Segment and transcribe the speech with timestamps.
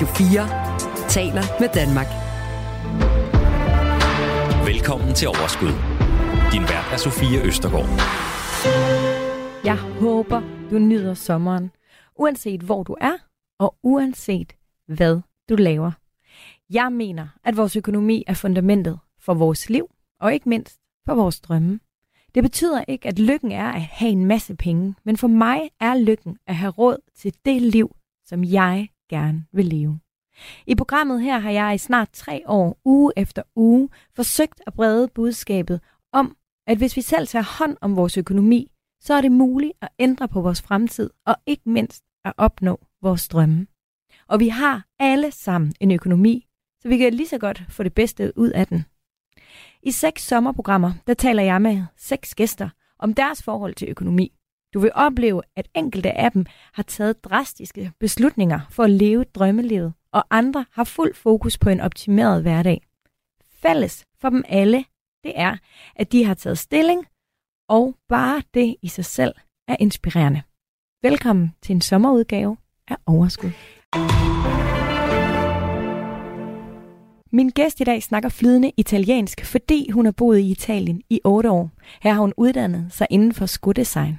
[0.00, 2.06] Radio 4 taler med Danmark.
[4.66, 5.74] Velkommen til Overskud.
[6.52, 7.88] Din vært er Sofie Østergaard.
[9.64, 10.40] Jeg håber,
[10.70, 11.70] du nyder sommeren,
[12.18, 13.16] uanset hvor du er,
[13.58, 14.52] og uanset
[14.86, 15.92] hvad du laver.
[16.70, 19.90] Jeg mener, at vores økonomi er fundamentet for vores liv,
[20.20, 21.80] og ikke mindst for vores drømme.
[22.34, 25.98] Det betyder ikke, at lykken er at have en masse penge, men for mig er
[25.98, 30.00] lykken at have råd til det liv, som jeg gerne vil leve.
[30.66, 35.08] I programmet her har jeg i snart tre år, uge efter uge, forsøgt at brede
[35.08, 35.80] budskabet
[36.12, 38.70] om, at hvis vi selv tager hånd om vores økonomi,
[39.00, 43.28] så er det muligt at ændre på vores fremtid, og ikke mindst at opnå vores
[43.28, 43.66] drømme.
[44.28, 46.46] Og vi har alle sammen en økonomi,
[46.80, 48.84] så vi kan lige så godt få det bedste ud af den.
[49.82, 52.68] I seks sommerprogrammer, der taler jeg med seks gæster
[52.98, 54.32] om deres forhold til økonomi.
[54.74, 59.92] Du vil opleve, at enkelte af dem har taget drastiske beslutninger for at leve drømmelivet,
[60.12, 62.82] og andre har fuld fokus på en optimeret hverdag.
[63.50, 64.84] Fælles for dem alle,
[65.24, 65.56] det er,
[65.96, 67.06] at de har taget stilling,
[67.68, 69.34] og bare det i sig selv
[69.68, 70.42] er inspirerende.
[71.02, 72.56] Velkommen til en sommerudgave
[72.88, 73.50] af Overskud.
[77.32, 81.50] Min gæst i dag snakker flydende italiensk, fordi hun har boet i Italien i 8
[81.50, 81.70] år.
[82.02, 84.18] Her har hun uddannet sig inden for skodesign.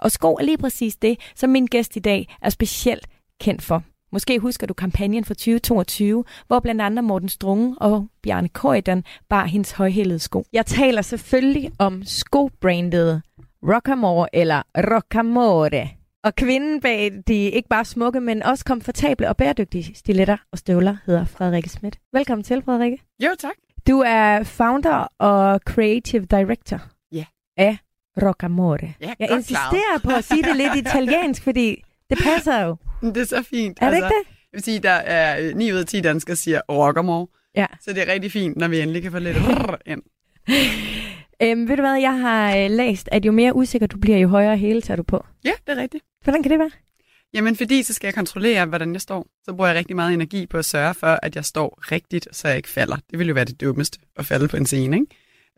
[0.00, 3.06] Og sko er lige præcis det, som min gæst i dag er specielt
[3.40, 3.82] kendt for.
[4.12, 9.44] Måske husker du kampagnen for 2022, hvor blandt andre Morten Strunge og Bjarne Korydon bar
[9.44, 10.44] hendes højhældede sko.
[10.52, 13.22] Jeg taler selvfølgelig om skobrandet
[13.62, 15.88] Rockamore eller Roccamore.
[16.24, 20.96] Og kvinden bag de ikke bare smukke, men også komfortable og bæredygtige stiletter og støvler
[21.06, 21.98] hedder Frederikke Schmidt.
[22.12, 22.98] Velkommen til, Frederikke.
[23.24, 23.54] Jo, tak.
[23.88, 26.80] Du er founder og creative director
[27.12, 27.24] Ja.
[27.56, 27.78] af
[28.22, 28.94] Roccamore.
[29.00, 30.02] Ja, Jeg insisterer klaret.
[30.02, 32.76] på at sige det lidt italiensk, fordi det passer jo.
[33.02, 33.78] Det er så fint.
[33.80, 34.22] Er det ikke det?
[34.52, 37.26] Jeg vil sige, der er øh, 9 ud af 10 danskere siger rockamore.
[37.56, 37.66] Ja.
[37.80, 39.36] Så det er rigtig fint, når vi endelig kan få lidt
[39.86, 40.02] ind.
[41.42, 44.28] Øhm, ved du hvad, jeg har øh, læst, at jo mere usikker du bliver, jo
[44.28, 45.24] højere hæle tager du på.
[45.44, 46.04] Ja, det er rigtigt.
[46.24, 46.70] Hvordan kan det være?
[47.34, 49.26] Jamen, fordi så skal jeg kontrollere, hvordan jeg står.
[49.44, 52.48] Så bruger jeg rigtig meget energi på at sørge for, at jeg står rigtigt, så
[52.48, 52.96] jeg ikke falder.
[53.10, 55.06] Det ville jo være det dummeste at falde på en scene, ikke?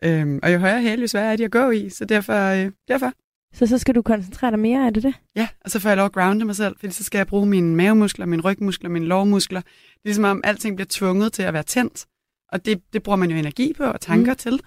[0.04, 1.90] Øhm, og jo højere hæle, jo sværere er de at gå i.
[1.90, 3.12] Så derfor, øh, derfor.
[3.54, 5.14] Så så skal du koncentrere dig mere, er det det?
[5.36, 7.46] Ja, og så får jeg lov at grounde mig selv, fordi så skal jeg bruge
[7.46, 9.60] mine mavemuskler, mine rygmuskler, mine lårmuskler.
[9.60, 12.06] Det er ligesom om, alting bliver tvunget til at være tændt.
[12.52, 14.36] Og det, det bruger man jo energi på og tanker mm.
[14.36, 14.60] til.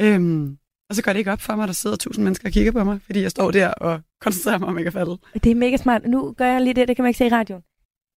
[0.00, 0.56] Øhm,
[0.88, 2.84] og så går det ikke op for mig, der sidder tusind mennesker og kigger på
[2.84, 5.18] mig, fordi jeg står der og koncentrerer mig om ikke at falde.
[5.34, 6.02] Det er mega smart.
[6.06, 7.62] Nu gør jeg lige det, det kan man ikke se i radioen.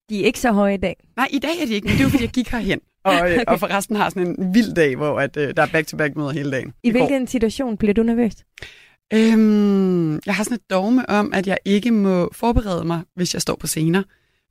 [0.08, 1.06] De er ikke så høje i dag.
[1.16, 2.80] Nej, i dag er de ikke, men det er jo, fordi jeg gik herhen.
[3.04, 3.44] Og, okay.
[3.48, 6.50] og forresten har sådan en vild dag, hvor at, øh, der er back-to-back møder hele
[6.50, 6.72] dagen.
[6.82, 6.98] I går.
[6.98, 8.32] hvilken situation bliver du nervøs?
[9.12, 13.42] Øhm, jeg har sådan et dogme om, at jeg ikke må forberede mig, hvis jeg
[13.42, 14.02] står på scener.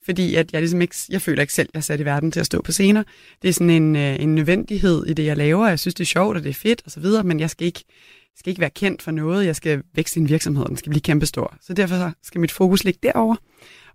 [0.05, 2.31] Fordi at jeg, ligesom ikke, jeg føler ikke selv, at jeg er sat i verden
[2.31, 3.03] til at stå på scener.
[3.41, 5.67] Det er sådan en, øh, en nødvendighed i det, jeg laver.
[5.67, 7.83] Jeg synes, det er sjovt, og det er fedt osv., men jeg skal ikke,
[8.35, 9.45] skal ikke være kendt for noget.
[9.45, 11.55] Jeg skal vækste en virksomhed, og den skal blive kæmpestor.
[11.61, 13.35] Så derfor så skal mit fokus ligge derover.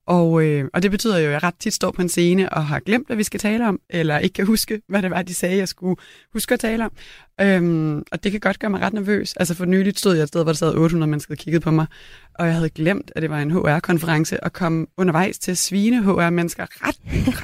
[0.08, 2.66] Og, øh, og det betyder jo, at jeg ret tit står på en scene og
[2.66, 5.34] har glemt, hvad vi skal tale om, eller ikke kan huske, hvad det var, de
[5.34, 5.96] sagde, jeg skulle
[6.32, 6.92] huske at tale om.
[7.40, 9.36] Øhm, og det kan godt gøre mig ret nervøs.
[9.36, 11.70] Altså for nyligt stod jeg et sted, hvor der sad 800 mennesker og kiggede på
[11.70, 11.86] mig,
[12.34, 16.02] og jeg havde glemt, at det var en HR-konference, og kom undervejs til at svine
[16.02, 16.96] HR-mennesker ret,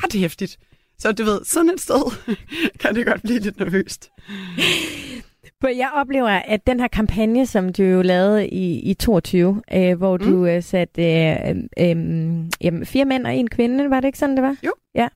[0.03, 0.59] ret hæftigt.
[0.99, 2.35] Så du ved, sådan et sted
[2.81, 4.11] kan det godt blive lidt nervøst.
[5.69, 10.17] Jeg oplever, at den her kampagne, som du jo lavede i, i 22, øh, hvor
[10.17, 10.25] mm.
[10.25, 11.97] du øh, satte øh, øh,
[12.61, 14.57] jamen, fire mænd og en kvinde, var det ikke sådan, det var?
[14.65, 14.73] Jo.
[14.95, 15.09] Ja.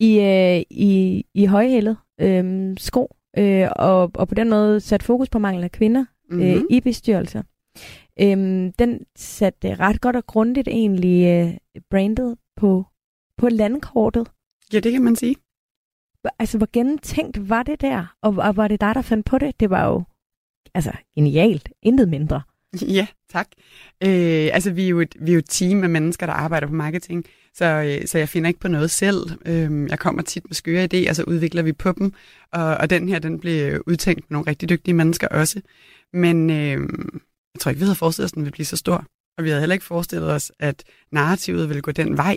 [0.00, 5.28] I, øh, i, i højhældet øh, sko, øh, og, og på den måde sat fokus
[5.30, 6.46] på mangel af kvinder mm-hmm.
[6.46, 7.42] øh, i bestyrelser.
[8.20, 12.84] Øh, den satte ret godt og grundigt egentlig øh, brandet på,
[13.38, 14.28] på landkortet.
[14.72, 15.36] Ja, det kan man sige.
[16.38, 18.16] Altså, hvor gennemtænkt var det der?
[18.22, 19.60] Og, og var det dig, der fandt på det?
[19.60, 20.04] Det var jo
[20.74, 21.68] altså genialt.
[21.82, 22.42] Intet mindre.
[22.82, 23.46] Ja, tak.
[24.02, 26.66] Øh, altså, vi er, jo et, vi er jo et team af mennesker, der arbejder
[26.66, 27.24] på marketing,
[27.54, 29.30] så, øh, så jeg finder ikke på noget selv.
[29.46, 32.12] Øh, jeg kommer tit med skøre idéer, og så udvikler vi på dem.
[32.52, 35.60] Og, og den her, den blev udtænkt med nogle rigtig dygtige mennesker også.
[36.12, 36.88] Men øh,
[37.54, 39.04] jeg tror ikke, vi havde forestillet os, at den ville blive så stor.
[39.38, 42.36] Og vi havde heller ikke forestillet os, at narrativet ville gå den vej.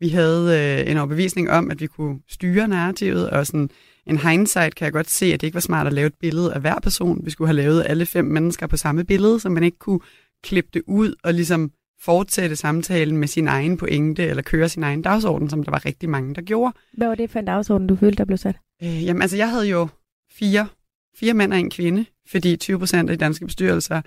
[0.00, 3.70] Vi havde øh, en overbevisning om, at vi kunne styre narrativet, og sådan
[4.06, 6.54] en hindsight kan jeg godt se, at det ikke var smart at lave et billede
[6.54, 7.24] af hver person.
[7.24, 10.00] Vi skulle have lavet alle fem mennesker på samme billede, så man ikke kunne
[10.42, 11.70] klippe det ud og ligesom
[12.00, 16.10] fortsætte samtalen med sin egen pointe, eller køre sin egen dagsorden, som der var rigtig
[16.10, 16.72] mange, der gjorde.
[16.92, 18.56] Hvad var det for en dagsorden, du følte, der blev sat?
[18.82, 19.88] Øh, jamen altså, jeg havde jo
[20.32, 20.68] fire,
[21.16, 24.02] fire mænd og en kvinde, fordi 20 procent af de danske bestyrelser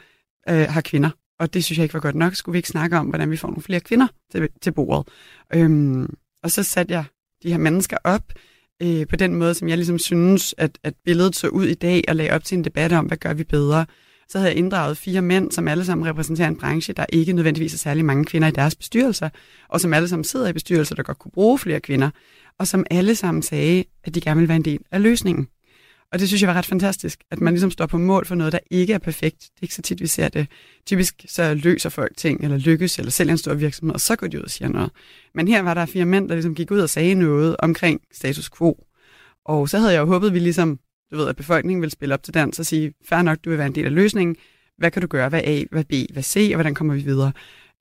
[0.50, 1.10] øh, har kvinder.
[1.44, 2.36] Og det synes jeg ikke var godt nok.
[2.36, 5.08] Skulle vi ikke snakke om, hvordan vi får nogle flere kvinder til, til bordet?
[5.54, 6.14] Øhm,
[6.44, 7.04] og så satte jeg
[7.44, 8.24] de her mennesker op
[8.82, 12.04] øh, på den måde, som jeg ligesom synes, at, at billedet så ud i dag,
[12.08, 13.86] og lagde op til en debat om, hvad gør vi bedre.
[14.30, 17.74] Så havde jeg inddraget fire mænd, som alle sammen repræsenterer en branche, der ikke nødvendigvis
[17.74, 19.30] er særlig mange kvinder i deres bestyrelser,
[19.70, 22.10] og som alle sammen sidder i bestyrelser, der godt kunne bruge flere kvinder,
[22.60, 25.48] og som alle sammen sagde, at de gerne vil være en del af løsningen.
[26.14, 28.54] Og det synes jeg var ret fantastisk, at man ligesom står på mål for noget,
[28.54, 29.40] der ikke er perfekt.
[29.40, 30.48] Det er ikke så tit, vi ser det.
[30.86, 34.28] Typisk så løser folk ting, eller lykkes, eller sælger en stor virksomhed, og så går
[34.28, 34.92] de ud og siger noget.
[35.36, 38.50] Men her var der fire mænd, der ligesom gik ud og sagde noget omkring status
[38.58, 38.86] quo.
[39.46, 40.80] Og så havde jeg jo håbet, at vi ligesom,
[41.12, 43.58] du ved, at befolkningen ville spille op til dans og sige, fair nok, du vil
[43.58, 44.36] være en del af løsningen.
[44.78, 45.30] Hvad kan du gøre?
[45.30, 47.32] Hvad A, hvad B, hvad C, og hvordan kommer vi videre?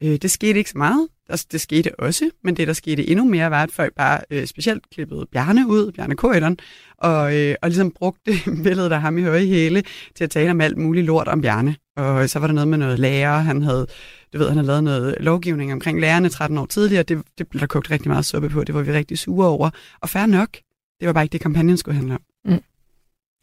[0.03, 1.09] Øh, det skete ikke så meget.
[1.29, 4.47] Altså, det skete også, men det, der skete endnu mere, var, at folk bare øh,
[4.47, 6.59] specielt klippede Bjarne ud, Bjarne Køderen,
[6.99, 8.33] og, øh, og ligesom brugte
[8.65, 9.83] billedet af ham i høje hæle
[10.15, 11.77] til at tale om alt muligt lort om Bjarne.
[11.97, 13.87] Og så var der noget med noget lærer, han havde,
[14.33, 17.61] du ved, han havde lavet noget lovgivning omkring lærerne 13 år tidligere, det, det blev
[17.61, 19.71] der kogt rigtig meget suppe på, det var vi rigtig sure over.
[20.01, 20.49] Og fair nok,
[21.01, 22.21] det var bare ikke det, kampagnen skulle handle om.
[22.45, 22.63] Mm.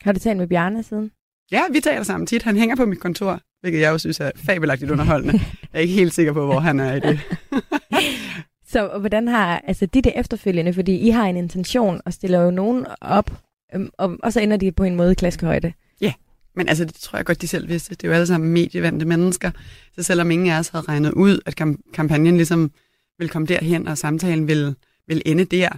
[0.01, 1.11] Har du talt med Bjarne siden?
[1.51, 2.43] Ja, vi taler sammen tit.
[2.43, 5.33] Han hænger på mit kontor, hvilket jeg jo synes er fabelagtigt underholdende.
[5.33, 7.19] Jeg er ikke helt sikker på, hvor han er i det.
[8.71, 12.51] Så hvordan har altså de det efterfølgende, fordi I har en intention og stiller jo
[12.51, 13.31] nogen op,
[13.75, 15.73] øhm, og, og så ender de på en måde i klaskehøjde.
[16.01, 16.13] Ja,
[16.55, 17.95] men altså det tror jeg godt, de selv vidste.
[17.95, 19.51] Det er jo alle sammen medievandte mennesker.
[19.95, 21.55] Så selvom ingen af os havde regnet ud, at
[21.93, 22.71] kampagnen ligesom
[23.17, 24.75] ville komme derhen, og samtalen ville,
[25.07, 25.69] ville ende der,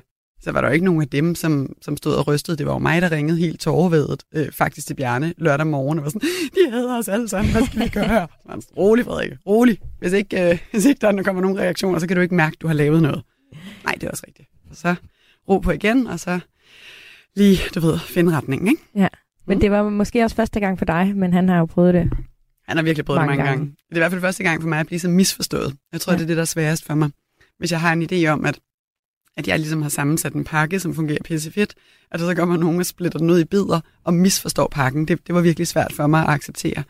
[0.42, 2.58] så var der jo ikke nogen af dem, som, som stod og rystede.
[2.58, 6.04] Det var jo mig, der ringede helt tårvedet øh, faktisk til Bjarne lørdag morgen og
[6.04, 8.28] var sådan, de hader os alle sammen, hvad skal vi gøre?
[8.50, 9.80] Man, rolig, Frederik, rolig.
[10.00, 12.62] Hvis ikke, øh, hvis ikke der kommer nogen reaktioner, så kan du ikke mærke, at
[12.62, 13.24] du har lavet noget.
[13.86, 14.50] Nej, det er også rigtigt.
[14.70, 14.96] Og så
[15.50, 16.40] ro på igen, og så
[17.36, 18.82] lige, du ved, finde retningen, ikke?
[18.96, 19.08] Ja,
[19.48, 19.62] men mm.
[19.62, 22.10] det var måske også første gang for dig, men han har jo prøvet det.
[22.68, 23.66] Han har virkelig prøvet mange det mange gange.
[23.66, 23.76] gange.
[23.90, 25.76] Det er i hvert fald første gang for mig at blive så misforstået.
[25.92, 26.18] Jeg tror, ja.
[26.18, 27.10] det er det, der er sværest for mig.
[27.60, 28.60] Hvis jeg har en idé om, at
[29.38, 31.74] at jeg ligesom har sammensat en pakke, som fungerer pissefedt,
[32.12, 35.08] at der så kommer nogen og splitter den ud i bidder og misforstår pakken.
[35.08, 36.84] Det, det var virkelig svært for mig at acceptere.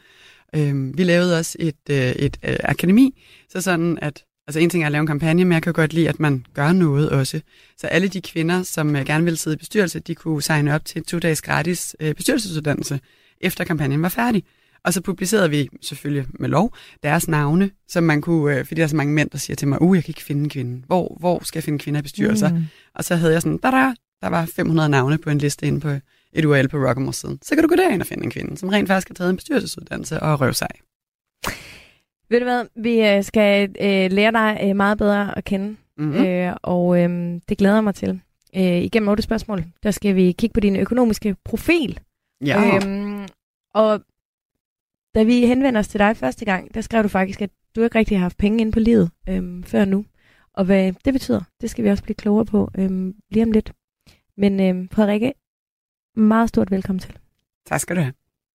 [0.55, 4.83] Øhm, vi lavede også et, øh, et øh, akademi, så sådan at, altså en ting
[4.83, 7.41] er at lave en kampagne, men jeg kan godt lide, at man gør noget også.
[7.77, 10.85] Så alle de kvinder, som øh, gerne ville sidde i bestyrelse, de kunne signe op
[10.85, 12.99] til to dages gratis øh, bestyrelsesuddannelse,
[13.41, 14.43] efter kampagnen var færdig.
[14.85, 18.83] Og så publicerede vi selvfølgelig med lov deres navne, som man kunne, øh, fordi der
[18.83, 20.83] er så mange mænd, der siger til mig, uh, jeg kan ikke finde en kvinde.
[20.87, 22.53] Hvor, hvor skal jeg finde kvinder i bestyrelser?
[22.53, 22.63] Mm.
[22.95, 25.79] Og så havde jeg sådan, der, der, der var 500 navne på en liste inde
[25.79, 25.89] på
[26.33, 27.39] et URL på Rockamore siden.
[27.41, 29.35] Så kan du gå derind og finde en kvinde, som rent faktisk har taget en
[29.35, 30.69] bestyrelsesuddannelse og røve sig.
[32.29, 36.25] Ved du hvad, vi øh, skal øh, lære dig øh, meget bedre at kende, mm-hmm.
[36.25, 38.21] øh, og øh, det glæder jeg mig til.
[38.55, 41.99] Øh, igennem otte spørgsmål, der skal vi kigge på din økonomiske profil.
[42.45, 42.75] Ja.
[42.75, 43.27] Øhm,
[43.73, 44.01] og
[45.15, 47.99] da vi henvender os til dig første gang, der skrev du faktisk, at du ikke
[47.99, 50.05] rigtig har haft penge ind på livet øhm, før nu.
[50.53, 53.71] Og hvad det betyder, det skal vi også blive klogere på øhm, lige om lidt.
[54.37, 55.33] Men øhm, Frederikke,
[56.15, 57.13] meget stort velkommen til.
[57.67, 58.13] Tak skal du have.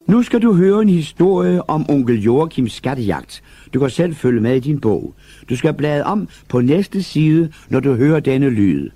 [0.09, 3.43] Nu skal du høre en historie om onkel Joachims skattejagt.
[3.75, 5.15] Du kan selv følge med i din bog.
[5.49, 8.91] Du skal blade om på næste side, når du hører denne lyd.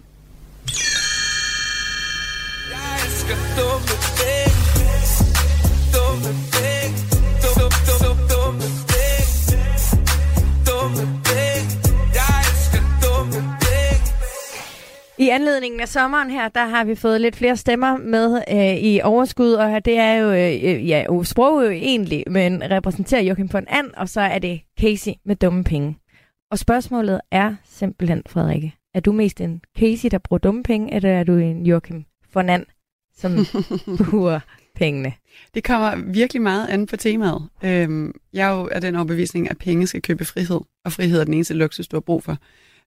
[15.30, 19.52] Anledningen af sommeren her, der har vi fået lidt flere stemmer med øh, i overskud,
[19.52, 23.90] og det er jo, øh, ja, jo sprog jo egentlig, men repræsenterer Joachim von And,
[23.96, 25.96] og så er det Casey med dumme penge.
[26.50, 31.10] Og spørgsmålet er simpelthen, Frederikke, er du mest en Casey, der bruger dumme penge, eller
[31.10, 32.66] er du en Joachim von And,
[33.16, 33.32] som
[34.10, 34.40] bruger
[34.74, 35.12] pengene?
[35.54, 37.48] Det kommer virkelig meget an på temaet.
[37.64, 41.24] Øhm, jeg er jo af den overbevisning, at penge skal købe frihed, og frihed er
[41.24, 42.36] den eneste luksus, du har brug for.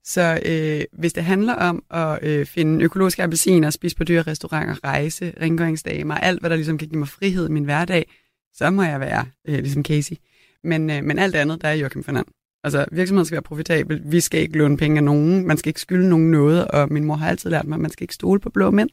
[0.03, 4.83] Så øh, hvis det handler om at øh, finde økologiske appelsiner, spise på dyre restauranter,
[4.83, 8.11] rejse, rengøringsdamer, alt hvad der ligesom kan give mig frihed i min hverdag,
[8.53, 10.15] så må jeg være øh, ligesom Casey.
[10.63, 12.25] Men, øh, men alt andet, der er Joachim Fernand.
[12.63, 14.01] Altså, virksomheden skal være profitabel.
[14.05, 15.47] Vi skal ikke låne penge af nogen.
[15.47, 16.67] Man skal ikke skylde nogen noget.
[16.67, 18.89] Og min mor har altid lært mig, at man skal ikke stole på blå mænd.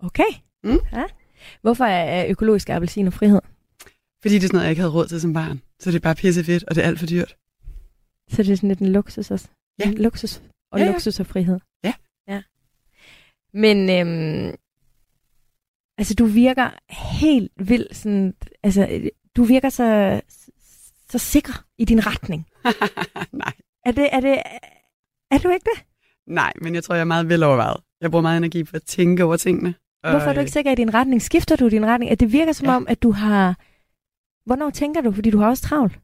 [0.00, 0.32] Okay.
[0.64, 0.78] Mm?
[0.92, 1.04] Ja.
[1.62, 3.40] Hvorfor er økologisk appelsin og frihed?
[4.22, 5.60] Fordi det er sådan noget, jeg ikke havde råd til som barn.
[5.80, 7.36] Så det er bare pissefedt, og det er alt for dyrt.
[8.30, 9.48] Så det er sådan lidt en luksus også?
[9.84, 9.90] Ja.
[9.90, 10.92] Luksus og ja, ja.
[10.92, 11.60] luksus og frihed.
[11.84, 11.94] Ja.
[12.28, 12.42] ja.
[13.52, 14.54] Men øhm,
[15.98, 20.20] altså, du virker helt vildt sådan, altså, du virker så,
[21.10, 22.46] så sikker i din retning.
[23.42, 23.52] Nej.
[23.84, 24.42] Er det, er det,
[25.30, 25.84] er du ikke det?
[26.26, 27.80] Nej, men jeg tror, jeg er meget velovervejet.
[28.00, 29.74] Jeg bruger meget energi på at tænke over tingene.
[30.00, 31.22] Hvorfor er du ikke sikker i din retning?
[31.22, 32.10] Skifter du din retning?
[32.10, 32.76] At det virker som ja.
[32.76, 33.56] om, at du har...
[34.46, 35.12] Hvornår tænker du?
[35.12, 35.98] Fordi du har også travlt.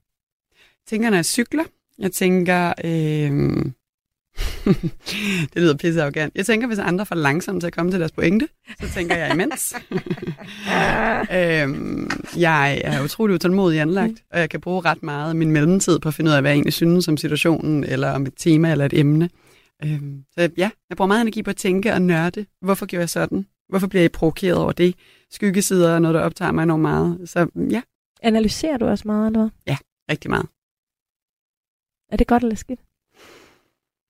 [0.87, 1.65] Tænker, når jeg cykler.
[1.99, 3.31] Jeg tænker, øh,
[5.55, 6.35] det lyder pisse arrogant.
[6.35, 8.49] Jeg tænker, hvis andre får langsomt til at komme til deres pointe,
[8.81, 9.75] så tænker jeg imens.
[11.39, 15.99] øhm, jeg er utrolig utålmodig anlagt, og jeg kan bruge ret meget af min mellemtid
[15.99, 18.73] på at finde ud af, hvad jeg egentlig synes om situationen, eller om et tema
[18.73, 19.31] eller et emne.
[19.85, 22.47] Øhm, så ja, jeg bruger meget energi på at tænke og nørde.
[22.63, 23.47] Hvorfor gjorde jeg sådan?
[23.69, 24.95] Hvorfor bliver jeg provokeret over det?
[25.31, 27.21] Skyggesider er noget, der optager mig enormt meget.
[27.25, 27.83] Så ja.
[28.23, 29.51] Analyserer du også meget, eller hvad?
[29.67, 29.77] Ja,
[30.11, 30.47] rigtig meget.
[32.13, 32.81] Er det godt eller skidt?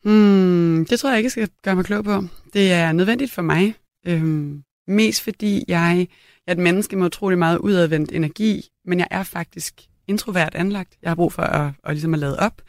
[0.05, 2.23] Mm, det tror jeg ikke, jeg skal gøre mig klog på.
[2.53, 3.75] Det er nødvendigt for mig.
[4.07, 6.09] Øhm, mest fordi jeg,
[6.47, 9.75] jeg er et menneske med utrolig meget udadvendt energi, men jeg er faktisk
[10.07, 10.99] introvert anlagt.
[11.03, 12.63] Jeg har brug for at, at, ligesom at lade op,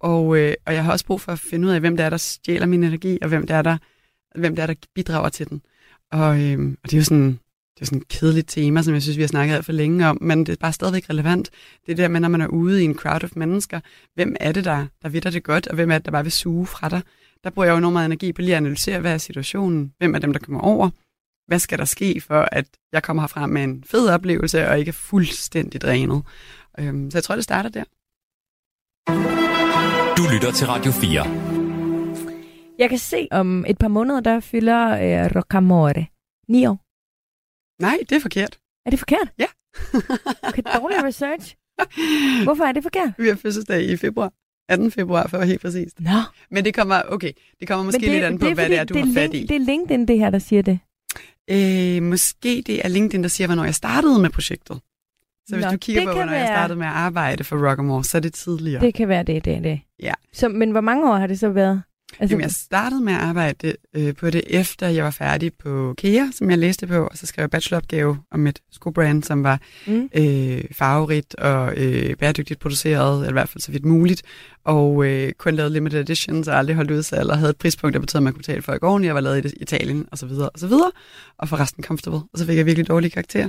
[0.00, 2.10] og, øh, og jeg har også brug for at finde ud af, hvem det er,
[2.10, 3.78] der stjæler min energi, og hvem det er, der,
[4.38, 5.62] hvem det er, der bidrager til den.
[6.12, 7.38] Og, øh, og det er jo sådan,
[7.82, 10.08] det er sådan et kedeligt tema, som jeg synes, vi har snakket alt for længe
[10.08, 11.50] om, men det er bare stadigvæk relevant.
[11.86, 13.80] Det er der med, når man er ude i en crowd of mennesker,
[14.14, 16.32] hvem er det, der, der ved det godt, og hvem er det, der bare vil
[16.32, 17.02] suge fra dig?
[17.44, 19.92] Der bruger jeg jo enormt meget energi på lige at analysere, hvad er situationen?
[19.98, 20.90] Hvem er dem, der kommer over?
[21.46, 24.88] Hvad skal der ske for, at jeg kommer herfra med en fed oplevelse, og ikke
[24.88, 26.22] er fuldstændig drænet?
[26.78, 27.84] Øhm, så jeg tror, det starter der.
[30.16, 31.24] Du lytter til Radio 4.
[32.78, 36.06] Jeg kan se, om et par måneder, der fylder øh, Rocamore
[36.48, 36.81] ni år.
[37.82, 38.58] Nej, det er forkert.
[38.86, 39.28] Er det forkert?
[39.38, 39.46] Ja.
[40.48, 41.54] okay, dårlig research.
[42.44, 43.12] Hvorfor er det forkert?
[43.18, 44.32] Vi har fødselsdag i februar.
[44.68, 44.90] 18.
[44.90, 46.00] februar, for at være helt præcist.
[46.00, 46.10] Nå.
[46.50, 48.84] Men det kommer, okay, det kommer måske det, lidt an på, det hvad det er,
[48.84, 49.46] du det er har fat i.
[49.46, 50.78] Det er LinkedIn, det her, der siger det.
[51.50, 54.80] Øh, måske det er LinkedIn, der siger, hvornår jeg startede med projektet.
[55.48, 58.04] Så hvis Nå, du kigger på, hvornår jeg være- startede med at arbejde for Rockamore,
[58.04, 58.80] så er det tidligere.
[58.80, 59.80] Det kan være det, det er det.
[60.02, 60.12] Ja.
[60.32, 61.82] Så, men hvor mange år har det så været?
[62.20, 65.94] Altså, Jamen, jeg startede med at arbejde øh, på det, efter jeg var færdig på
[65.98, 69.60] KEA, som jeg læste på, og så skrev jeg bacheloropgave om et skobrand, som var
[69.86, 70.08] Mm.
[70.14, 74.22] øh, farverigt og øh, bæredygtigt produceret, eller i hvert fald så vidt muligt,
[74.64, 78.00] og øh, kun lavet limited editions og aldrig holdt udsalg, og havde et prispunkt, der
[78.00, 80.48] betød, at man kunne betale for ordentligt, jeg var lavet i Italien, og så videre,
[80.48, 80.90] og så videre,
[81.38, 83.48] og for resten comfortable, og så fik jeg virkelig dårlige karakterer.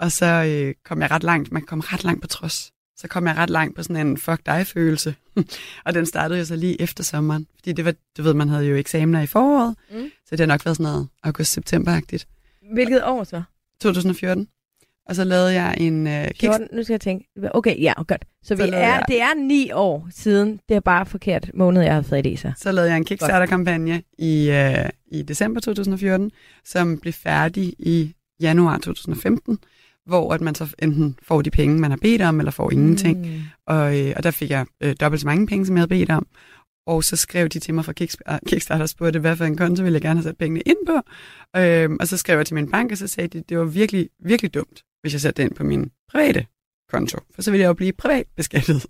[0.00, 2.72] Og så øh, kom jeg ret langt, man kom ret langt på trods.
[2.96, 5.14] Så kom jeg ret langt på sådan en fuck dig-følelse.
[5.86, 7.46] og den startede jo så lige efter sommeren.
[7.58, 10.10] Fordi det var, du ved, man havde jo eksamener i foråret, Mm.
[10.26, 12.26] så det har nok været sådan noget august-september-agtigt.
[12.72, 13.42] Hvilket år så?
[13.80, 14.48] 2014.
[15.08, 16.40] Og så lavede jeg en øh, kick...
[16.40, 17.28] 14, nu skal jeg tænke.
[17.50, 18.24] Okay, ja, godt.
[18.42, 20.60] Så, vi Så er, jeg- det er ni år siden.
[20.68, 22.52] Det er bare forkert måned, jeg har fået i så.
[22.56, 26.30] Så lavede jeg en Kickstarter-kampagne i, øh, i december 2014,
[26.64, 29.58] som blev færdig i januar 2015,
[30.06, 33.18] hvor at man så enten får de penge, man har bedt om, eller får ingenting.
[33.18, 33.42] Mm.
[33.66, 36.10] Og, øh, og der fik jeg øh, dobbelt så mange penge, som jeg havde bedt
[36.10, 36.26] om.
[36.86, 37.92] Og så skrev de til mig fra
[38.26, 40.86] ah, Kickstarter og spurgte, hvad for en konto ville jeg gerne have sat pengene ind
[40.86, 41.00] på.
[41.60, 44.08] Øh, og så skrev jeg til min bank, og så sagde de, det var virkelig,
[44.24, 46.46] virkelig dumt, hvis jeg satte det ind på min private
[46.92, 47.18] konto.
[47.34, 48.86] For så ville jeg jo blive privat beskattet.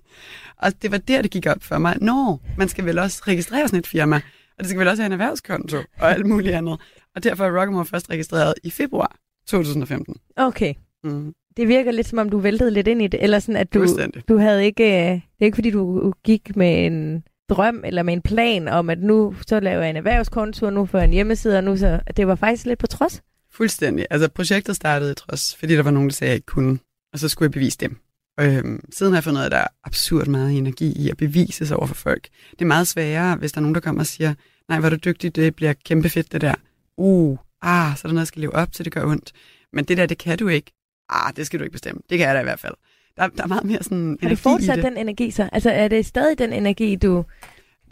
[0.57, 1.97] Og det var der, det gik op for mig.
[2.01, 4.17] Nå, man skal vel også registrere sådan et firma.
[4.59, 6.81] Og det skal vel også have en erhvervskonto og alt muligt andet.
[7.15, 10.17] Og derfor er Rockamore først registreret i februar 2015.
[10.37, 10.75] Okay.
[11.11, 13.23] Mm, Det virker lidt som om, du væltede lidt ind i det.
[13.23, 13.87] Eller sådan, at du,
[14.29, 14.85] du havde ikke...
[14.85, 18.91] øh, Det er ikke, fordi du gik med en drøm eller med en plan om,
[18.91, 21.77] at nu så laver jeg en erhvervskonto, og nu får jeg en hjemmeside, og nu
[21.77, 22.01] så...
[22.17, 23.23] Det var faktisk lidt på trods.
[23.53, 24.07] Fuldstændig.
[24.11, 26.79] Altså, projektet startede trods, fordi der var nogen, der sagde, at jeg ikke kunne,
[27.13, 27.97] og så skulle jeg bevise dem.
[28.41, 31.77] Øhm, siden har jeg fundet at der er absurd meget energi i at bevise sig
[31.77, 32.29] over for folk.
[32.51, 34.35] Det er meget sværere, hvis der er nogen, der kommer og siger,
[34.69, 36.55] nej, hvor er du dygtig, det bliver kæmpe fedt, det der.
[36.97, 39.33] Uh, ah, så er der noget, jeg skal leve op til, det gør ondt.
[39.73, 40.73] Men det der, det kan du ikke.
[41.09, 42.01] Ah, det skal du ikke bestemme.
[42.11, 42.75] Det kan jeg da i hvert fald.
[43.17, 45.49] Der, der er meget mere sådan Har du fortsat den energi så?
[45.53, 47.25] Altså, er det stadig den energi, du...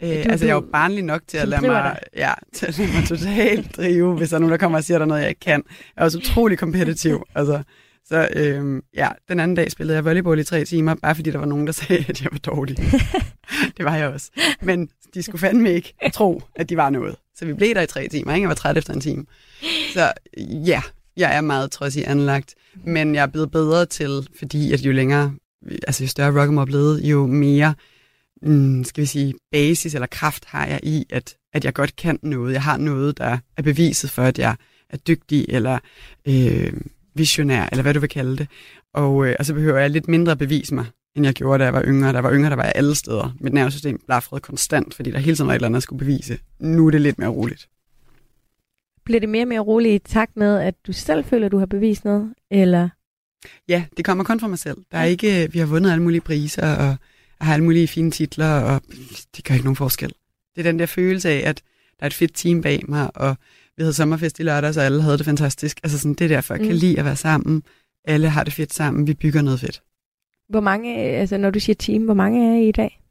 [0.03, 2.77] Øh, Du- altså, jeg er jo barnlig nok til at lade mig, ja, til at
[2.77, 5.21] lade mig totalt drive, hvis der er nogen, der kommer og siger, der er noget,
[5.21, 5.63] jeg ikke kan.
[5.95, 7.23] Jeg er også utrolig kompetitiv.
[7.35, 7.63] Altså,
[8.07, 11.37] så øhm, ja, den anden dag spillede jeg volleyball i tre timer, bare fordi der
[11.37, 12.77] var nogen, der sagde, at jeg var dårlig.
[13.77, 14.31] det var jeg også.
[14.61, 17.15] Men de skulle fandme ikke tro, at de var noget.
[17.35, 18.43] Så vi blev der i tre timer, ikke?
[18.43, 19.25] Jeg var træt efter en time.
[19.93, 20.11] Så
[20.65, 20.81] ja,
[21.17, 25.33] jeg er meget trodsig anlagt, men jeg er blevet bedre til, fordi at jo længere,
[25.87, 27.73] altså jo større rock'em er blevet, jo mere
[28.41, 32.19] mm, skal vi sige, basis eller kraft har jeg i, at, at jeg godt kan
[32.23, 32.53] noget.
[32.53, 34.55] Jeg har noget, der er beviset for, at jeg
[34.89, 35.79] er dygtig eller
[36.27, 36.73] øh,
[37.15, 38.47] visionær, eller hvad du vil kalde det.
[38.93, 41.63] Og, øh, og så behøver jeg lidt mindre at bevise mig, end jeg gjorde, da
[41.63, 42.13] jeg var yngre.
[42.13, 43.35] Da var yngre, der var jeg alle steder.
[43.39, 46.37] Mit nervesystem blafrede konstant, fordi der hele tiden var et eller andet, jeg skulle bevise.
[46.59, 47.67] Nu er det lidt mere roligt.
[49.05, 51.57] Bliver det mere og mere roligt i takt med, at du selv føler, at du
[51.57, 52.33] har bevist noget?
[52.51, 52.89] Eller...
[53.67, 54.77] Ja, det kommer kun fra mig selv.
[54.91, 56.95] Der er ikke, vi har vundet alle mulige priser, og
[57.41, 58.81] har alle mulige fine titler, og
[59.37, 60.13] det gør ikke nogen forskel.
[60.55, 61.61] Det er den der følelse af, at
[61.99, 63.35] der er et fedt team bag mig, og
[63.77, 65.79] vi havde sommerfest i lørdag, så alle havde det fantastisk.
[65.83, 66.79] Altså sådan, det er derfor, jeg kan Mm.
[66.79, 67.63] lide at være sammen.
[68.05, 69.07] Alle har det fedt sammen.
[69.07, 69.81] Vi bygger noget fedt.
[70.49, 73.01] Hvor mange, altså når du siger team, hvor mange er I i dag?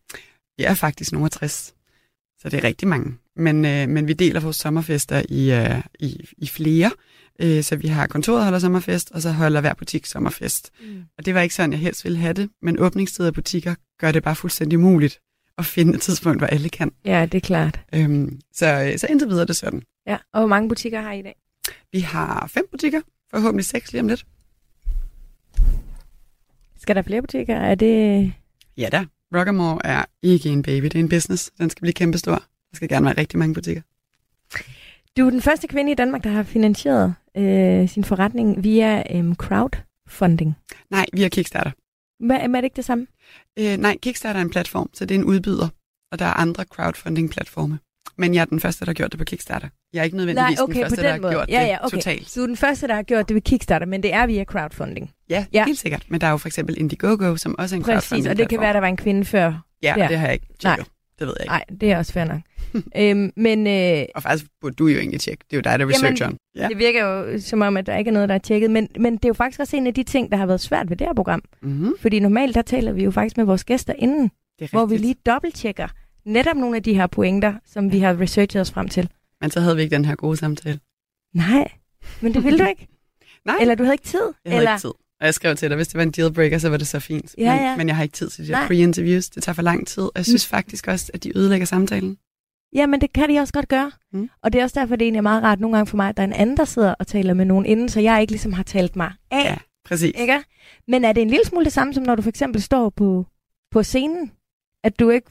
[0.58, 1.74] Jeg er faktisk nogle af 60.
[2.44, 3.14] Så det er rigtig mange.
[3.36, 6.90] Men, øh, men vi deler vores sommerfester i, øh, i, i flere.
[7.40, 10.70] Øh, så vi har kontoret holder sommerfest, og så holder hver butik sommerfest.
[10.80, 11.02] Mm.
[11.18, 14.12] Og det var ikke sådan, jeg helst ville have det, men åbningstider af butikker gør
[14.12, 15.20] det bare fuldstændig muligt
[15.58, 16.92] at finde et tidspunkt, hvor alle kan.
[17.04, 17.80] Ja, det er klart.
[17.94, 19.82] Øhm, så, så indtil videre er det sådan.
[20.06, 21.36] Ja, og hvor mange butikker har I i dag?
[21.92, 24.26] Vi har fem butikker, forhåbentlig seks lige om lidt.
[26.78, 27.56] Skal der flere butikker?
[27.56, 28.32] Er det...
[28.76, 29.04] Ja da,
[29.35, 31.50] Rockamore er ikke en baby, det er en business.
[31.59, 32.33] Den skal blive kæmpestor.
[32.71, 33.83] Der skal gerne være rigtig mange butikker.
[35.16, 39.35] Du er den første kvinde i Danmark, der har finansieret øh, sin forretning via øh,
[39.35, 40.54] crowdfunding.
[40.90, 41.71] Nej, vi er Kickstarter.
[42.26, 43.07] Hvad, er det ikke det samme?
[43.59, 45.69] Øh, nej, Kickstarter er en platform, så det er en udbyder,
[46.12, 47.78] og der er andre crowdfunding-platforme.
[48.16, 49.68] Men jeg er den første, der har gjort det på Kickstarter.
[49.92, 51.32] Jeg er ikke nødvendigvis Nej, okay, den første, på der den har måde.
[51.34, 51.96] gjort Ja, det ja, okay.
[51.96, 52.28] totalt.
[52.30, 54.44] Så du er den første, der har gjort det ved Kickstarter, men det er via
[54.44, 55.11] crowdfunding.
[55.30, 55.64] Ja, Ja.
[55.66, 56.04] helt sikkert.
[56.08, 58.61] Men der er jo for eksempel Indiegogo, som også er en Præcis, og det kan
[58.61, 59.64] være, der var en kvinde før.
[59.82, 60.08] Ja, der.
[60.08, 60.87] det har jeg ikke tjekket.
[61.18, 61.50] Det ved jeg ikke.
[61.50, 62.40] Nej, det er også fair nok.
[63.02, 65.44] øhm, men øh, Og faktisk burde du jo egentlig tjekke.
[65.50, 66.37] Det er jo dig, der er researcheren.
[66.56, 66.68] Ja.
[66.68, 68.70] det virker jo som om, at der ikke er noget, der er tjekket.
[68.70, 70.90] Men, men det er jo faktisk også en af de ting, der har været svært
[70.90, 71.42] ved det her program.
[71.62, 71.92] Mm-hmm.
[72.00, 74.23] Fordi normalt, der taler vi jo faktisk med vores gæster inden,
[74.58, 75.88] Det er hvor vi lige dobbelttjekker
[76.26, 79.09] netop nogle af de her pointer, som vi har researchet os frem til.
[79.40, 80.81] Men så havde vi ikke den her gode samtale.
[81.35, 81.73] Nej,
[82.21, 82.88] men det ville du ikke.
[83.47, 84.33] Nej, Eller du havde ikke tid.
[84.45, 84.73] jeg havde eller...
[84.73, 84.93] ikke tid.
[85.21, 87.35] Og jeg skrev til dig, hvis det var en dealbreaker, så var det så fint.
[87.38, 87.76] Ja, men, ja.
[87.76, 89.31] men jeg har ikke tid til de her pre-interviews.
[89.31, 90.02] Det tager for lang tid.
[90.02, 92.19] Og jeg synes faktisk også, at de ødelægger samtalen.
[92.75, 93.93] Ja, men det kan de også godt gøre.
[94.12, 94.31] Mm.
[94.43, 96.16] Og det er også derfor, det er egentlig meget rart nogle gange for mig, at
[96.16, 98.52] der er en anden, der sidder og taler med nogen inden, så jeg ikke ligesom
[98.52, 99.45] har talt mig af.
[99.45, 100.12] Ja, præcis.
[100.21, 100.43] Ikke?
[100.88, 103.26] Men er det en lille smule det samme, som når du for eksempel står på,
[103.71, 104.33] på scenen?
[104.85, 105.31] At du ikke...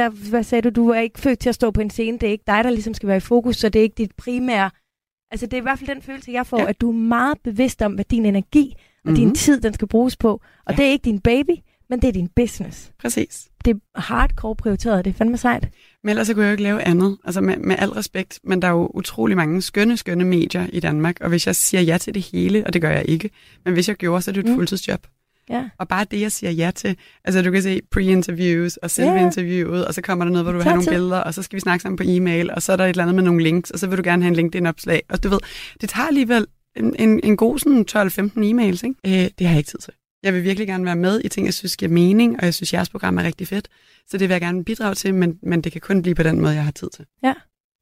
[0.00, 0.82] Der, hvad sagde du?
[0.82, 2.18] Du er ikke født til at stå på en scene.
[2.18, 4.12] Det er ikke dig, der ligesom skal være i fokus, så det er ikke dit
[4.16, 4.70] primære...
[5.30, 6.68] Altså, det er i hvert fald den følelse, jeg får, ja.
[6.68, 9.16] At du er meget bevidst om, hvad din energi og mm-hmm.
[9.16, 9.34] din Mhm.
[9.34, 10.32] tid, den skal bruges på.
[10.66, 10.76] Og ja.
[10.76, 11.50] Det er ikke din baby,
[11.90, 12.90] men det er din business.
[13.00, 13.48] Præcis.
[13.64, 15.68] Det er hardcore prioriteret, det er fandme sejt.
[16.02, 18.62] Men ellers så kunne jeg jo ikke lave andet, altså med, med al respekt, men
[18.62, 21.98] der er jo utrolig mange skønne, skønne medier i Danmark, og hvis jeg siger ja
[21.98, 23.30] til det hele, og det gør jeg ikke,
[23.64, 24.54] men hvis jeg gjorde, så er det et mm.
[24.56, 25.06] fuldtidsjob.
[25.50, 25.68] Ja.
[25.78, 29.26] Og bare det, jeg siger ja til, altså du kan se pre-interviews og selve Ja.
[29.26, 30.92] interviewet, og så kommer der noget, hvor du vil have nogle tid.
[30.92, 33.02] billeder, og så skal vi snakke sammen på e-mail, og så er der et eller
[33.02, 35.38] andet med nogle links, og så vil du gerne have en LinkedIn-opslag, og du ved,
[35.80, 38.00] det tager alligevel en, en, en god sådan 12-15
[38.50, 38.94] e-mails, ikke?
[39.06, 39.92] Øh, det har jeg ikke tid til.
[40.22, 42.72] Jeg vil virkelig gerne være med i ting, jeg synes giver mening, og jeg synes,
[42.74, 43.68] jeres program er rigtig fedt.
[44.08, 46.40] Så det vil jeg gerne bidrage til, men, men det kan kun blive på den
[46.40, 47.04] måde, jeg har tid til.